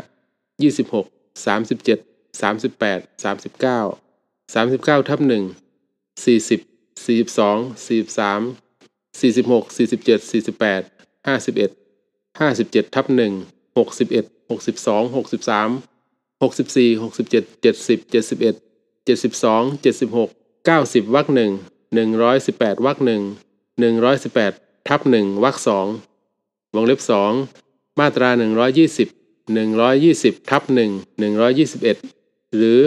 [0.62, 1.06] ยี่สิบหก
[1.46, 1.98] สามสิบเจ็ด
[2.40, 3.80] สามสิบแปดสามสิบเก้า
[4.54, 5.44] สามสิบเก้าทับหนึ่ง
[6.24, 6.60] สี่สิบ
[7.04, 8.40] สี่สิบสองสี่สิบสาม
[9.20, 10.82] สี่สิบหกสี่สิบเจ็ดสี่สิบแปด
[11.26, 11.70] ห้าสิบเอ็ด
[12.40, 13.32] ห้าสิบเจ็ดทับหนึ่ง
[13.78, 15.68] หกสิบเอ็ดหกสิบสองหกสิบสาม
[16.42, 18.54] หกสิบสี่หกสิบเจ็ดเจ็ดสิบเจ็ดสิบเอ็ด
[19.04, 20.30] เจ็ดสิบสองเจ็ดสิบหก
[20.66, 21.52] เก้าสิบวรรคหนึ่ง
[21.94, 23.22] หนึ่งร้อยสิบแปดวรรคหนึ่ง
[23.80, 24.52] หนึ่งร้อยสิบแปด
[24.88, 25.86] ทับหนึ่งวรรคสอง
[26.74, 27.32] วงเล็บสอง
[28.00, 28.30] มาตรา
[28.94, 31.22] 120 120ทับ1
[31.68, 32.80] 121 หรือ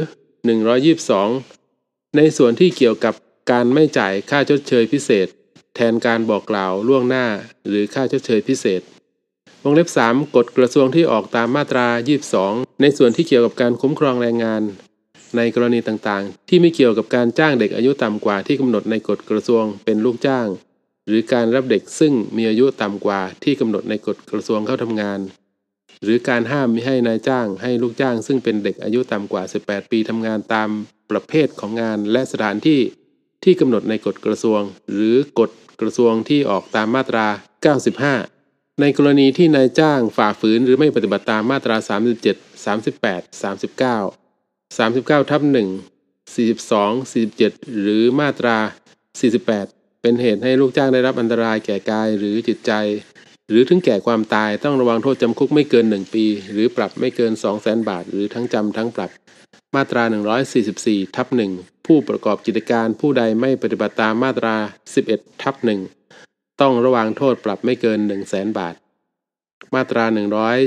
[1.24, 3.14] 122 ในส่วนที่เกี่ยวกับ
[3.52, 5.28] การไม่จ่ายค่าชดเชยพิเศษ
[5.76, 7.26] แทนการบอกกล่าวล่วงหน้า
[7.68, 8.82] หรือค่าชดเชยพิเศษ
[9.64, 11.88] วงเล็บ 3 กฎกระทรวงที่ออกตามมาตรา
[12.34, 14.64] 22 ในส่วนที่เกี่ยวกับการคุ้มครองแรงงาน
[15.38, 20.48] ในกรณีต่างๆ ที่ไม่เกี่ยวกับการจ้างเด็กอายุต่ำกว่าที่กำหนดในกฎกระทรวงเป็นลูกจ้าง
[21.08, 25.20] หรือการรับเด็กซึ่งมีอายุต่ำกว่าที่กำหนดในกฎกระทรวงเข้าทำงาน
[26.04, 30.70] หรือการห้ามมิให้นายจ้างให้ลูกจ้าง ซึ่งเป็นเด็กอายุต่ำกว่า 18 ปีทำงานตาม
[31.12, 32.82] ประเภทของงานและสถานที่
[33.44, 34.62] ที่กำหนดในกฎกระทรวง
[34.92, 37.28] หรือกฎกระทรวงที่ออกตามมาตรา
[38.04, 41.78] 95ในกรณีที่นายจ้างฝ่าฝืนหรือไม่ปฏิบัติตามมาตรา
[42.22, 44.25] 37 38 39
[44.78, 48.58] 39ทับ1 42 47 หรือมาตรา
[49.26, 52.72] 48 เป็นเหตุให้ลูกจ้างได้รับอันตรายแก่กายหรือจิตใจ
[53.50, 59.12] หรือถึงแก่ความตายต้องระวังโทษจำคุกไม่เกิน 1 ปี หรือปรับไม่เกิน 2 0 0แสนบาท หรือทั้งจำทั้งปรับ
[59.76, 60.04] มาตรา
[60.60, 64.56] 144ทับ1ผู้ประกอบกิจการผู้ใดไม่ปฏิบัติตามมาตรา
[65.00, 65.56] 11ทับ
[66.08, 68.76] 1ต้องระวังโทษปรับไม่เกิน 1 0 0 0 0แสนบาท
[69.76, 70.06] มาตรา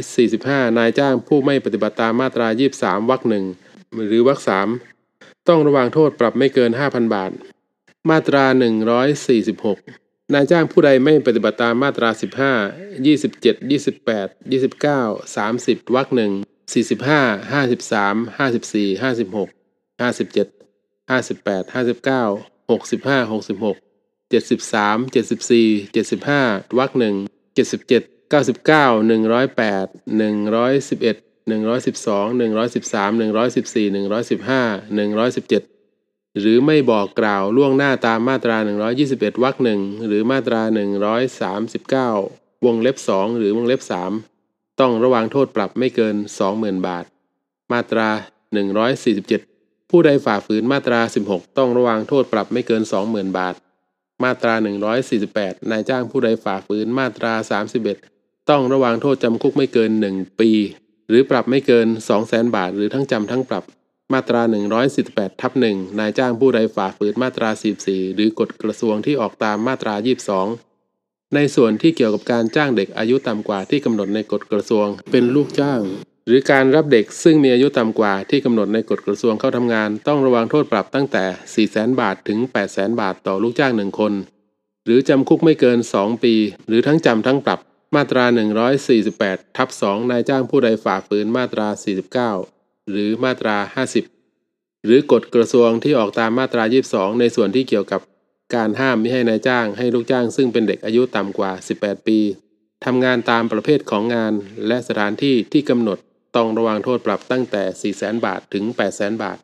[0.08, 2.46] 145 นายจ้างผู้ไม่ปฏิบัติตามมาตรา
[2.78, 3.44] 23วรรคหนึ่ง
[3.94, 4.68] หรือวรรคสาม
[5.48, 7.30] ต้องระวังโทษปรับไม่เกิน 5,000 บาท
[8.10, 8.44] มาตรา
[9.38, 14.28] 146 นายจ้างผู้ใดไม่ปฏิบัติตามมาตรา 15 27 28
[14.84, 16.32] 29 30 วรรคหนึ่ง
[16.72, 19.48] 45 53 54 56
[20.00, 20.48] 57
[21.10, 23.76] 58 59 65 66
[24.30, 27.16] 73 74 75วรรคหนึ่ง
[27.56, 29.02] 77 99
[29.48, 38.56] 108 111 112 113 114 115 117 หรือไม่บอกกล่าวล่วงหน้าตามมาตรา
[39.00, 40.62] 121วรรคหนึ่งหรือมาตรา
[42.18, 43.80] 139 วงเล็บ 2 หรือวงเล็บ
[44.30, 46.16] 3 ต้องระวังโทษปรับไม่เกิน
[46.50, 47.04] 20,000 บาท
[47.72, 48.08] มาตรา
[48.96, 53.54] 147 ผู้ใดฝ่าฝืนมาตรา 16 ต้องระวังโทษปรับไม่เกิน 20,000 บาท
[54.24, 54.54] มาตรา
[55.12, 57.32] 148 นายจ้างผู้ใดฝ่าฝืนมาตรา
[57.92, 60.50] 31 ต้องระวังโทษจำคุกไม่เกิน 1 ปี
[61.08, 61.88] หรือปรับไม่เกิน
[62.20, 63.64] 200,000 บาท หรือทั้งจำทั้งปรับ
[64.12, 64.42] มาตรา
[64.90, 67.50] 148ทับ1นายจ้างผู้ใดฝ่าฝืนมาตรา
[67.82, 69.94] 44 หรือกฎกระทรวงที่ออกตามมาตรา
[70.64, 75.80] 22 ในส่วนที่เกี่ยวกับการจ้างเด็กอายุต่ำกว่าที่กำหนดในกฎกระทรวง เป็นลูกจ้าง
[76.26, 81.24] หรือการรับเด็กซึ่งมีอายุต่ำกว่าที่กำหนดในกฎกระทรวงเข้าทำงาน ต้องระวังโทษปรับตั้งแต่
[81.68, 82.38] 400,000 บาทถึง
[82.70, 84.12] 800,000 บาทต่อลูกจ้างหนึ่งคน
[84.84, 86.34] หรือจำคุกไม่เกิน 2 ปี
[86.68, 87.60] หรือทั้งจำทั้งปรับ
[87.94, 88.24] มาตรา
[88.90, 91.68] 148ทับ2นายจ้างผู้ใดฝ่าฝืนมาตรา
[92.28, 93.56] 49 หรือมาตรา
[94.24, 96.62] 50 หรือกฎกระทรวงที่ออกตามมาตรา
[96.92, 98.00] 22 ในส่วนที่เกี่ยวกับ
[98.54, 102.18] การห้ามไม่ให้นายจ้างให้ลูกจ้างซึ่งเป็นเด็กอายุต่ำกว่า 18 ปี
[102.84, 104.32] ทำงานตามประเภทของงาน
[104.66, 105.98] และสถานที่ที่กำหนด
[106.36, 108.64] ต้องระวังโทษปรับตั้งแต่ 400,000 บาทถึง
[108.94, 109.38] 800,000 บาท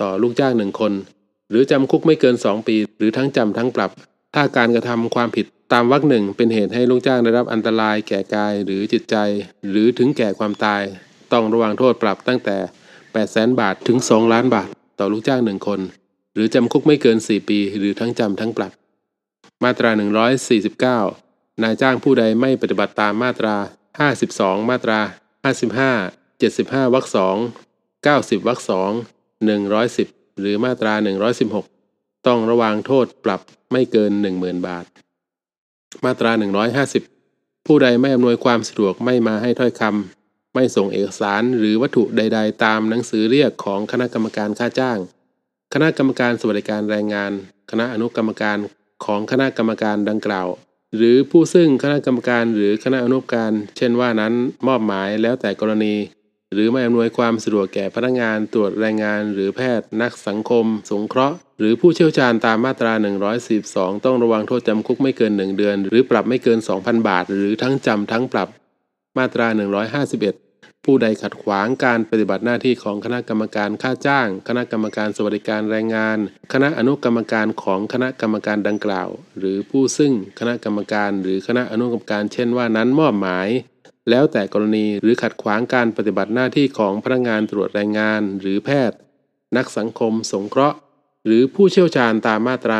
[0.00, 0.92] ต่อลูกจ้างหนึ่งคน
[1.50, 3.90] หรือจำคุกไม่เกิน 2 ปี หรือทั้งจำทั้งปรับ
[4.34, 9.16] ถ้าการกระทำความผิดตามวรรคหนึ่งเป็นเหตุให้ลูกจ้างได้รับอันตรายแก่กายหรือจิตใจ
[9.70, 10.82] หรือถึงแก่ความตาย
[11.32, 12.56] ต้องระวังโทษปรับตั้งแต่
[13.08, 14.68] 800,000บาทถึง 2 ล้านบาท
[14.98, 15.80] ต่อลูกจ้างหนึ่งคน
[16.34, 18.72] หรือจำคุกไม่เกิน 4 ปี หรือทั้งจำทั้งปรับ
[19.64, 19.90] มาตรา
[20.96, 23.56] 149 นายจ้างผู้ใดไม่ปฏิบัติตามมาตรา
[24.08, 25.00] 52 มาตรา
[26.02, 27.36] 55 75วรรคสอง
[27.96, 28.90] 90วรรคสอง
[29.66, 30.94] 110 หรือมาตรา
[31.60, 33.40] 116 ต้องระวังโทษปรับ
[33.72, 34.84] ไม่เกิน 10,000 บาท
[36.04, 36.32] มาตรา
[36.94, 44.98] 150 ผู้ใดไม่อำนวยความสะดวกไม่มาให้ถ้อยคำไม่ส่งเอกสารหรือวัตถุใด ๆ ตามหนังสือเรียกของคณะกรรมการค่าจ้าง
[45.74, 47.32] คณะกรรมการสวัสดิการแรงงาน
[47.70, 48.58] คณะอนุกรรมการ
[49.04, 50.48] ของคณะกรรมการดังกล่าว
[50.96, 54.34] หรือผู้ซึ่งคณะกรรมการหรือคณะอนุกรรมการ เช่นว่านั้น
[54.66, 55.94] มอบหมายแล้วแต่กรณี
[56.52, 62.92] หรือไม่อำนวยความสะดวกแก่พนักงานตรวจแรงงาน หรือแพทย์นักสังคม สงเคราะห์ หรือผู้เชี่ยวชาญตามมาตรา
[63.48, 68.48] 142 ต้องระวังโทษจำคุกไม่เกิน 1 เดือน หรือปรับไม่เกิน 2,000 บาท หรือทั้งจำทั้งปรับ
[69.18, 76.18] มาตรา 151 ผู้ใดขัดขวางการปฏิบัติหน้าที่ของคณะกรรมการค่าจ้าง คณะกรรมการสวัสดิการแรงงาน
[76.52, 83.48] คณะอนุกรรมการของคณะกรรมการดังกล่าว หรือผู้ซึ่งคณะกรรมการ หรือคณะอนุกรรมการเช่นว่านั้นมอบหมาย
[84.10, 88.98] แล้วแต่กรณีหรือขัดขวางการปฏิบัติหน้าที่ของพนักงานตรวจแรงงาน หรือแพทย์
[89.56, 90.78] นักสังคม สงเคราะห์
[91.26, 92.78] หรือผู้เชี่ยวชาญตามมาตรา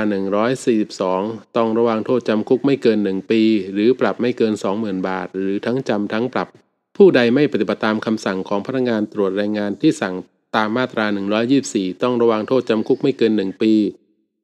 [0.79, 6.49] 142 ต้องระวังโทษจำคุกไม่เกิน 1 ปี หรือปรับไม่เกิน 20,000 บาท หรือทั้งจำทั้งปรับ
[6.97, 10.15] ผู้ใดไม่ปฏิบัติตามคำสั่งของพนักงานตรวจแรงงานที่สั่ง
[10.57, 11.07] ตามมาตรา
[11.55, 13.73] 124 ต้องระวังโทษจำคุกไม่เกิน 1 ปี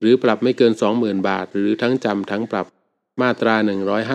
[0.00, 2.66] หรือปรับไม่เกิน 20,000 บาท หรือทั้งจำทั้งปรับ
[3.22, 3.54] มาตรา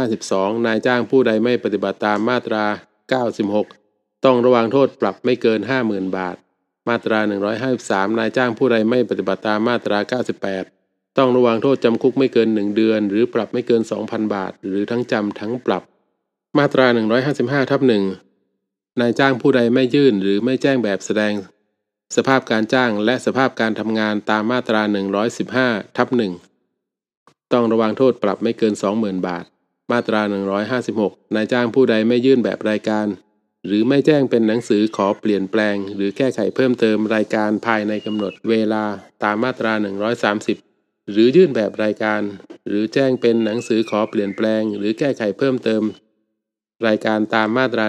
[0.03, 2.63] 152 นายจ้างผู้ใดไม่ปฏิบัติตามมาตรา
[3.43, 6.35] 96 ต้องระวังโทษปรับไม่เกิน 50,000 บาท
[6.89, 7.19] มาตรา
[7.69, 9.97] 153 นายจ้างผู้ใดไม่ปฏิบัติตามมาตรา
[10.59, 15.83] 98 ต้องระวังโทษจำคุกไม่เกิน 1 เดือน หรือปรับไม่เกิน 2,000 บาท หรือทั้งจำทั้งปรับ
[16.57, 16.85] มาตรา
[17.29, 17.81] 155 ทับ
[18.45, 21.33] 1นายจ้างผู้ใดไม่ยื่นหรือไม่แจ้งแบบแสดง
[22.15, 24.81] สภาพการจ้างและสภาพการทำงานตามมาตรา
[25.39, 26.48] 115 ทับ1
[27.53, 29.45] ต้องระวังโทษปรับไม่เกิน 20,000 บาท
[29.91, 30.21] มาตรา
[30.77, 33.07] 156 นายจ้างผู้ใดไม่ยื่นแบบรายการ
[33.65, 38.83] หรือไม่แจ้งเป็นหนังสือขอเปลี่ยนแปลง หรือแก้ไขเพิ่มเติมรายการภายในกำหนดเวลา
[39.23, 39.73] ตามมาตรา
[40.41, 42.21] 130 หรือยื่นแบบรายการ
[42.67, 45.81] หรือแจ้งเป็นหนังสือขอเปลี่ยนแปลง หรือแก้ไขเพิ่มเติม
[46.87, 47.85] รายการตามมาตรา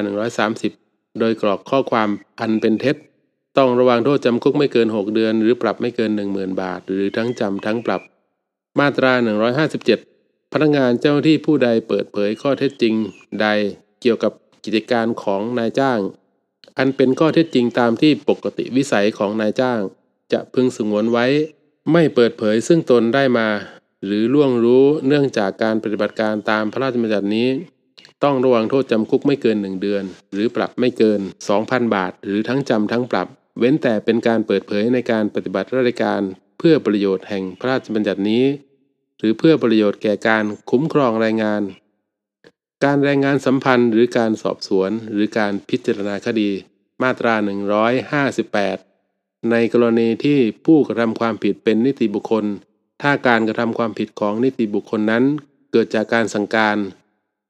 [0.56, 2.08] 130 โดยกรอกข้อความ
[2.40, 2.96] อันเป็นเท็จ
[3.58, 8.02] ต้องระวังโทษจำคุกไม่เกิน 6 เดือน หรือปรับไม่เกิน 10,000 บาท หรือทั้งจำทั้งปรับ
[8.78, 9.12] มาตรา
[9.82, 12.94] 157 พนักงานเจ้าหน้าที่ผู้ใดเปิดเผยข้อเท็จจริง
[13.40, 13.46] ใด
[14.00, 14.32] เกี่ยวกับ
[14.64, 16.00] กิจการของนายจ้าง
[16.78, 19.80] อันเป็นข้อเท็จจริงตามที่ปกติวิสัยของนายจ้าง
[20.32, 21.26] จะพึงสงวนไว้
[21.92, 23.48] ไม่เปิดเผยซึ่งตนได้มา
[24.04, 27.48] หรือล่วงรู้เนื่องจากการปฏิบัติการตามพระราชบัญญัตินี้
[28.24, 31.20] ต้องระวังโทษจำคุกไม่เกิน1เดือน หรือปรับไม่เกิน
[31.56, 36.22] 2,000 บาท หรือทั้งจำทั้งปรับ เว้นแต่เป็นการเปิดเผยในการปฏิบัติราชการ
[36.62, 38.44] เพื่อประโยชน์แห่งพระราชบัญญัตินี้
[39.18, 41.62] หรือเพื่อประโยชน์แก่การคุ้มครองแรงงาน
[42.84, 46.50] การแรายงานสัมพันธ์หรือการสอบสวนหรือการพิจารณาคดี
[47.02, 47.34] มาตรา
[48.62, 52.44] 158 ในกรณีที่ผู้กระทำความผิดเป็นนิติบุคคล
[53.02, 55.24] ถ้าการกระทำความผิดของนิติบุคคลนั้น
[55.72, 56.76] เกิดจากการสั่งการ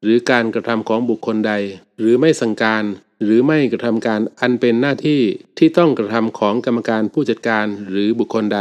[0.02, 1.52] หรือการกระทำของบุคคลใด
[1.98, 2.84] หรือไม่สั่งการ
[3.24, 5.20] หรือไม่กระทำการอันเป็นหน้าที่
[5.58, 8.60] ที่ต้องกระทำของกรรมการผู้จัดการหรือบุคคลใด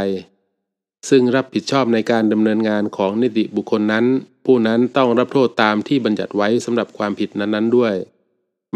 [1.10, 4.06] ซึ่งรับผิดชอบในการดำเนินงานของนิติบุคคลนั้น
[4.46, 7.94] ผู้นั้นต้องรับโทษตามที่บัญญัติไว้สำหรับความผิดนั้นๆด้วย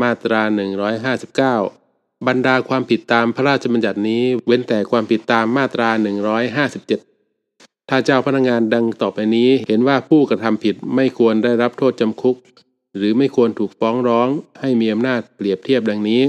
[0.01, 0.41] มาตรา
[1.53, 5.89] 159 บรรดาความผิดตามพระราชบัญญัตินี้ เว้นแต่ความผิดตามมาตรา
[7.09, 12.37] 157 ถ้าเจ้าพนักงานดังต่อไปนี้เห็นว่าผู้กระทำผิดไม่ควรได้รับโทษจำคุก
[12.97, 16.21] หรือไม่ควรถูกฟ้องร้อง ให้มีอำนาจเปรียบเทียบดังนี้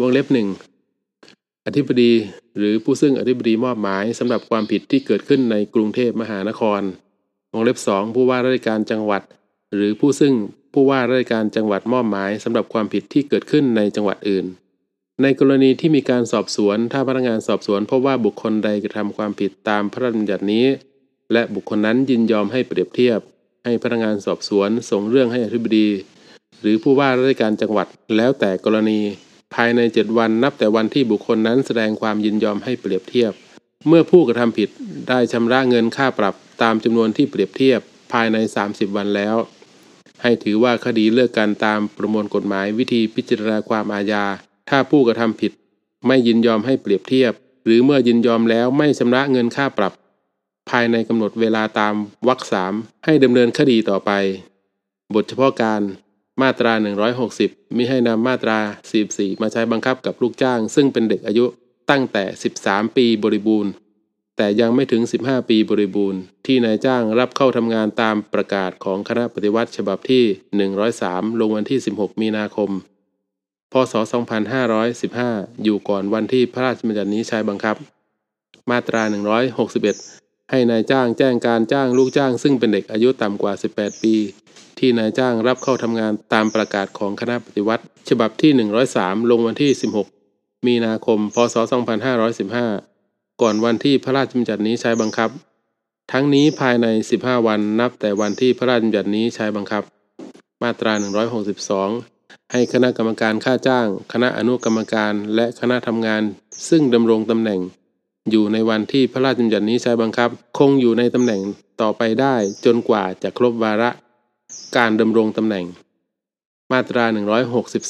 [0.00, 0.48] วงเล็บหนึ่ง
[1.66, 2.12] อธิบดี
[2.58, 6.82] หรือผู้ซึ่งอธิบดีมอบหมายสำหรับความผิดที่เกิดขึ้นในกรุงเทพมหานคร
[7.52, 9.22] วงเล็บสองผู้ว่าราชการจังหวัด
[9.74, 10.34] หรือผู้ซึ่ง
[10.72, 14.46] ผู้ว่าราชการจังหวัดมอบหมายสำหรับความผิดที่เกิดขึ้นในจังหวัดอื่น
[15.22, 20.66] ในกรณีที่มีการสอบสวน ถ้าพนักงานสอบสวนพบว่าบุคคลใดกระทำความผิดตามพระราชบัญญัตินี้
[21.32, 23.20] และบุคคลนั้นยินยอมให้เปรียบเทียบ
[23.64, 25.88] ให้พนักงานสอบสวนส่งเรื่องให้อธิบดี
[26.60, 27.86] หรือผู้ว่าราชการจังหวัด
[28.16, 29.00] แล้วแต่กรณี
[29.56, 33.32] ภายใน 7 วันนับแต่วันที่บุคคลนั้นแสดงความยินยอมให้เปรียบเทียบ
[33.88, 34.68] เมื่อผู้กระทำผิด
[35.08, 37.80] ได้ชำระเงินค่าปรับตามจำนวนที่เปรียบเทียบ
[38.12, 38.36] ภายใน
[38.66, 39.36] 30 วันแล้ว
[40.22, 44.24] ให้ถือว่าคดีเลิกกันตามประมวลกฎหมายวิธีพิจารณาความอาญา
[44.70, 45.52] ถ้าผู้กระทำผิด
[46.06, 47.32] ไม่ยินยอมให้เปรียบเทียบ
[47.64, 49.92] หรือเมื่อยินยอมแล้วไม่ชำระเงินค่าปรับ
[50.70, 51.94] ภายในกำหนดเวลาตาม
[52.28, 52.72] วรรคสาม
[53.04, 54.10] ให้ดำเนินคดีต่อไป
[55.14, 55.82] บทเฉพาะการ
[56.42, 56.72] มาตรา
[57.24, 58.58] 160มิให้นำมาตรา
[59.00, 61.44] 44 มาใช้บังคับกับลูกจ้าง ซึ่งเป็นเด็กอายุ
[61.90, 62.24] ตั้งแต่
[62.60, 63.72] 13 ปีบริบูรณ์
[64.36, 70.24] แต่ยังไม่ถึง 15 ปีบริบูรณ์ ที่นายจ้างรับเข้าทำงานตามประกาศของคณะปฏิวัติฉบับที่
[70.82, 72.70] 103 ลงวันที่ 16 มีนาคม
[73.72, 73.94] พศ
[74.58, 77.76] 2515 อยู่ก่อนวันที่พระราชบัญญัตินี้ใช้บังคับ
[78.70, 79.02] มาตรา
[79.66, 84.14] 161 ให้นายจ้างแจ้งการจ้างลูกจ้าง ซึ่งเป็นเด็กอายุต่ำกว่า 18 ปี
[84.78, 88.50] ที่นายจ้างรับเข้าทำงานตามประกาศของคณะปฏิวัติ ฉบับที่
[88.90, 89.70] 103 ลงวันที่
[90.18, 91.56] 16 มีนาคม พศ
[92.24, 95.30] 2515 ก่อนวันที่พระราชบัญญัตินี้ใช้บังคับ
[96.12, 96.86] ทั้งนี้ภายใน
[97.18, 99.82] 15 วันนับแต่วันที่พระราชบัญญัตินี้ใช้บังคับ
[100.62, 100.92] มาตรา
[101.72, 106.22] 162 ให้คณะกรรมการค่าจ้าง คณะอนุกรรมการ และคณะทำงาน
[106.68, 107.60] ซึ่งดำรงตำแหน่ง
[108.30, 111.40] อยู่ในวันที่พระราชบัญญัตินี้ใช้บังคับ คงอยู่ในตำแหน่ง
[111.80, 113.90] ต่อไปได้จนกว่าจะครบวาระ
[114.76, 115.64] การดำรงตำแหน่ง
[116.72, 117.04] มาตรา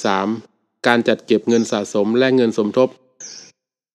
[0.00, 2.88] 163 การจัดเก็บเงินสะสมและเงินสมทบ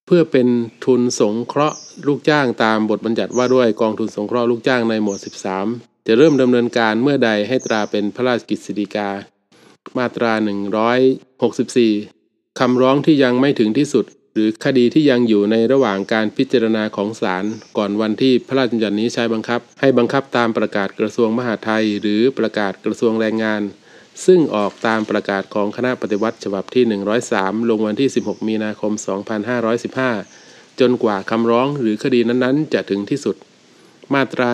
[0.05, 0.47] เพื่อเป็น
[0.85, 1.77] ทุนสงเคราะห์
[2.07, 5.19] ลูกจ้างตามบทบัญญัติว่าด้วยกองทุนสงเคราะห์ลูกจ้างในหมวด
[5.61, 9.09] 13 จะเริ่มดำเนินการเมื่อใดให้ตราเป็นพระราชกฤษฎีกา
[9.97, 10.33] มาตรา
[11.61, 17.45] 164คำร้องที่ยังไม่ถึงที่สุด หรือคดีที่ยังอยู่ในระหว่างการพิจารณาของศาล
[17.77, 23.61] ก่อนวันที่พระราชบัญญัตินี้ใช้บังคับ ให้บังคับตามประกาศกระทรวงมหาดไทย หรือประกาศกระทรวงแรงงาน
[24.25, 26.83] ซึ่งออกตามประกาศของคณะปฏิวัติฉบับที่
[27.27, 28.91] 103 ลงวันที่ 16 มีนาคม
[30.21, 33.35] 2515 จนกว่าคำร้องหรือคดีนั้นๆ จะถึงที่สุด
[34.13, 34.49] มาตรา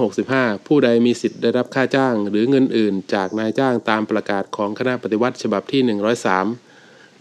[0.00, 6.73] 165 ผู้ใดมีสิทธิ์ได้รับค่าจ้าง หรือเงินอื่น จากนายจ้างตามประกาศของคณะปฏิวัติฉบับที่ 103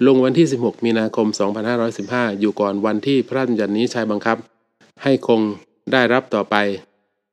[0.06, 1.28] ลงวันที่ 16 มีนาคม
[1.84, 4.38] 2515 อยู่ก่อนวันที่พระราชบัญญัตินี้ใช้บังคับ
[5.04, 5.42] ให้คง
[5.92, 6.56] ได้รับต่อไป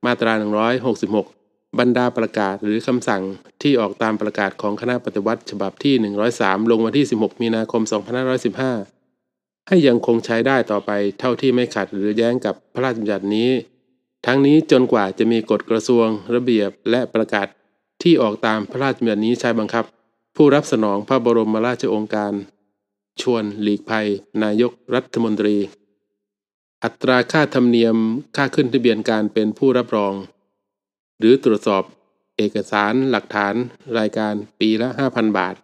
[0.06, 0.32] มาตรา
[1.06, 3.22] 166 บรรดาประกาศหรือคำสั่ง
[3.62, 5.94] ที่ออกตามประกาศของคณะปฏิวัติฉบับที่
[6.32, 7.82] 103 ลงวันที่ 16 มีนาคม
[8.74, 13.50] 2515 ให้ยังคงใช้ได้ต่อไปเท่าที่ไม่ขัดหรือแย้งกับพระราชบัญญัตินี้
[14.26, 17.46] ทั้งนี้จนกว่าจะมีกฎกระทรวง ระเบียบและประกาศ
[18.02, 19.84] ที่ออกตามพระราชบัญญัตินี้ใช้บังคับ
[20.42, 22.34] ผู้รับสนองพระบรมราชโองการ
[23.22, 24.08] ชวนหลีกภัย
[24.42, 25.56] นายกรัฐมนตรี
[26.84, 27.96] อัตราค่าธรรมเนียม
[28.36, 30.14] ค่าขึ้นทะเบียนการเป็นผู้รับรอง
[31.18, 31.82] หรือตรวจสอบ
[32.36, 33.54] เอกสารหลักฐาน
[33.98, 35.54] รายการปีละ 5,000 บาท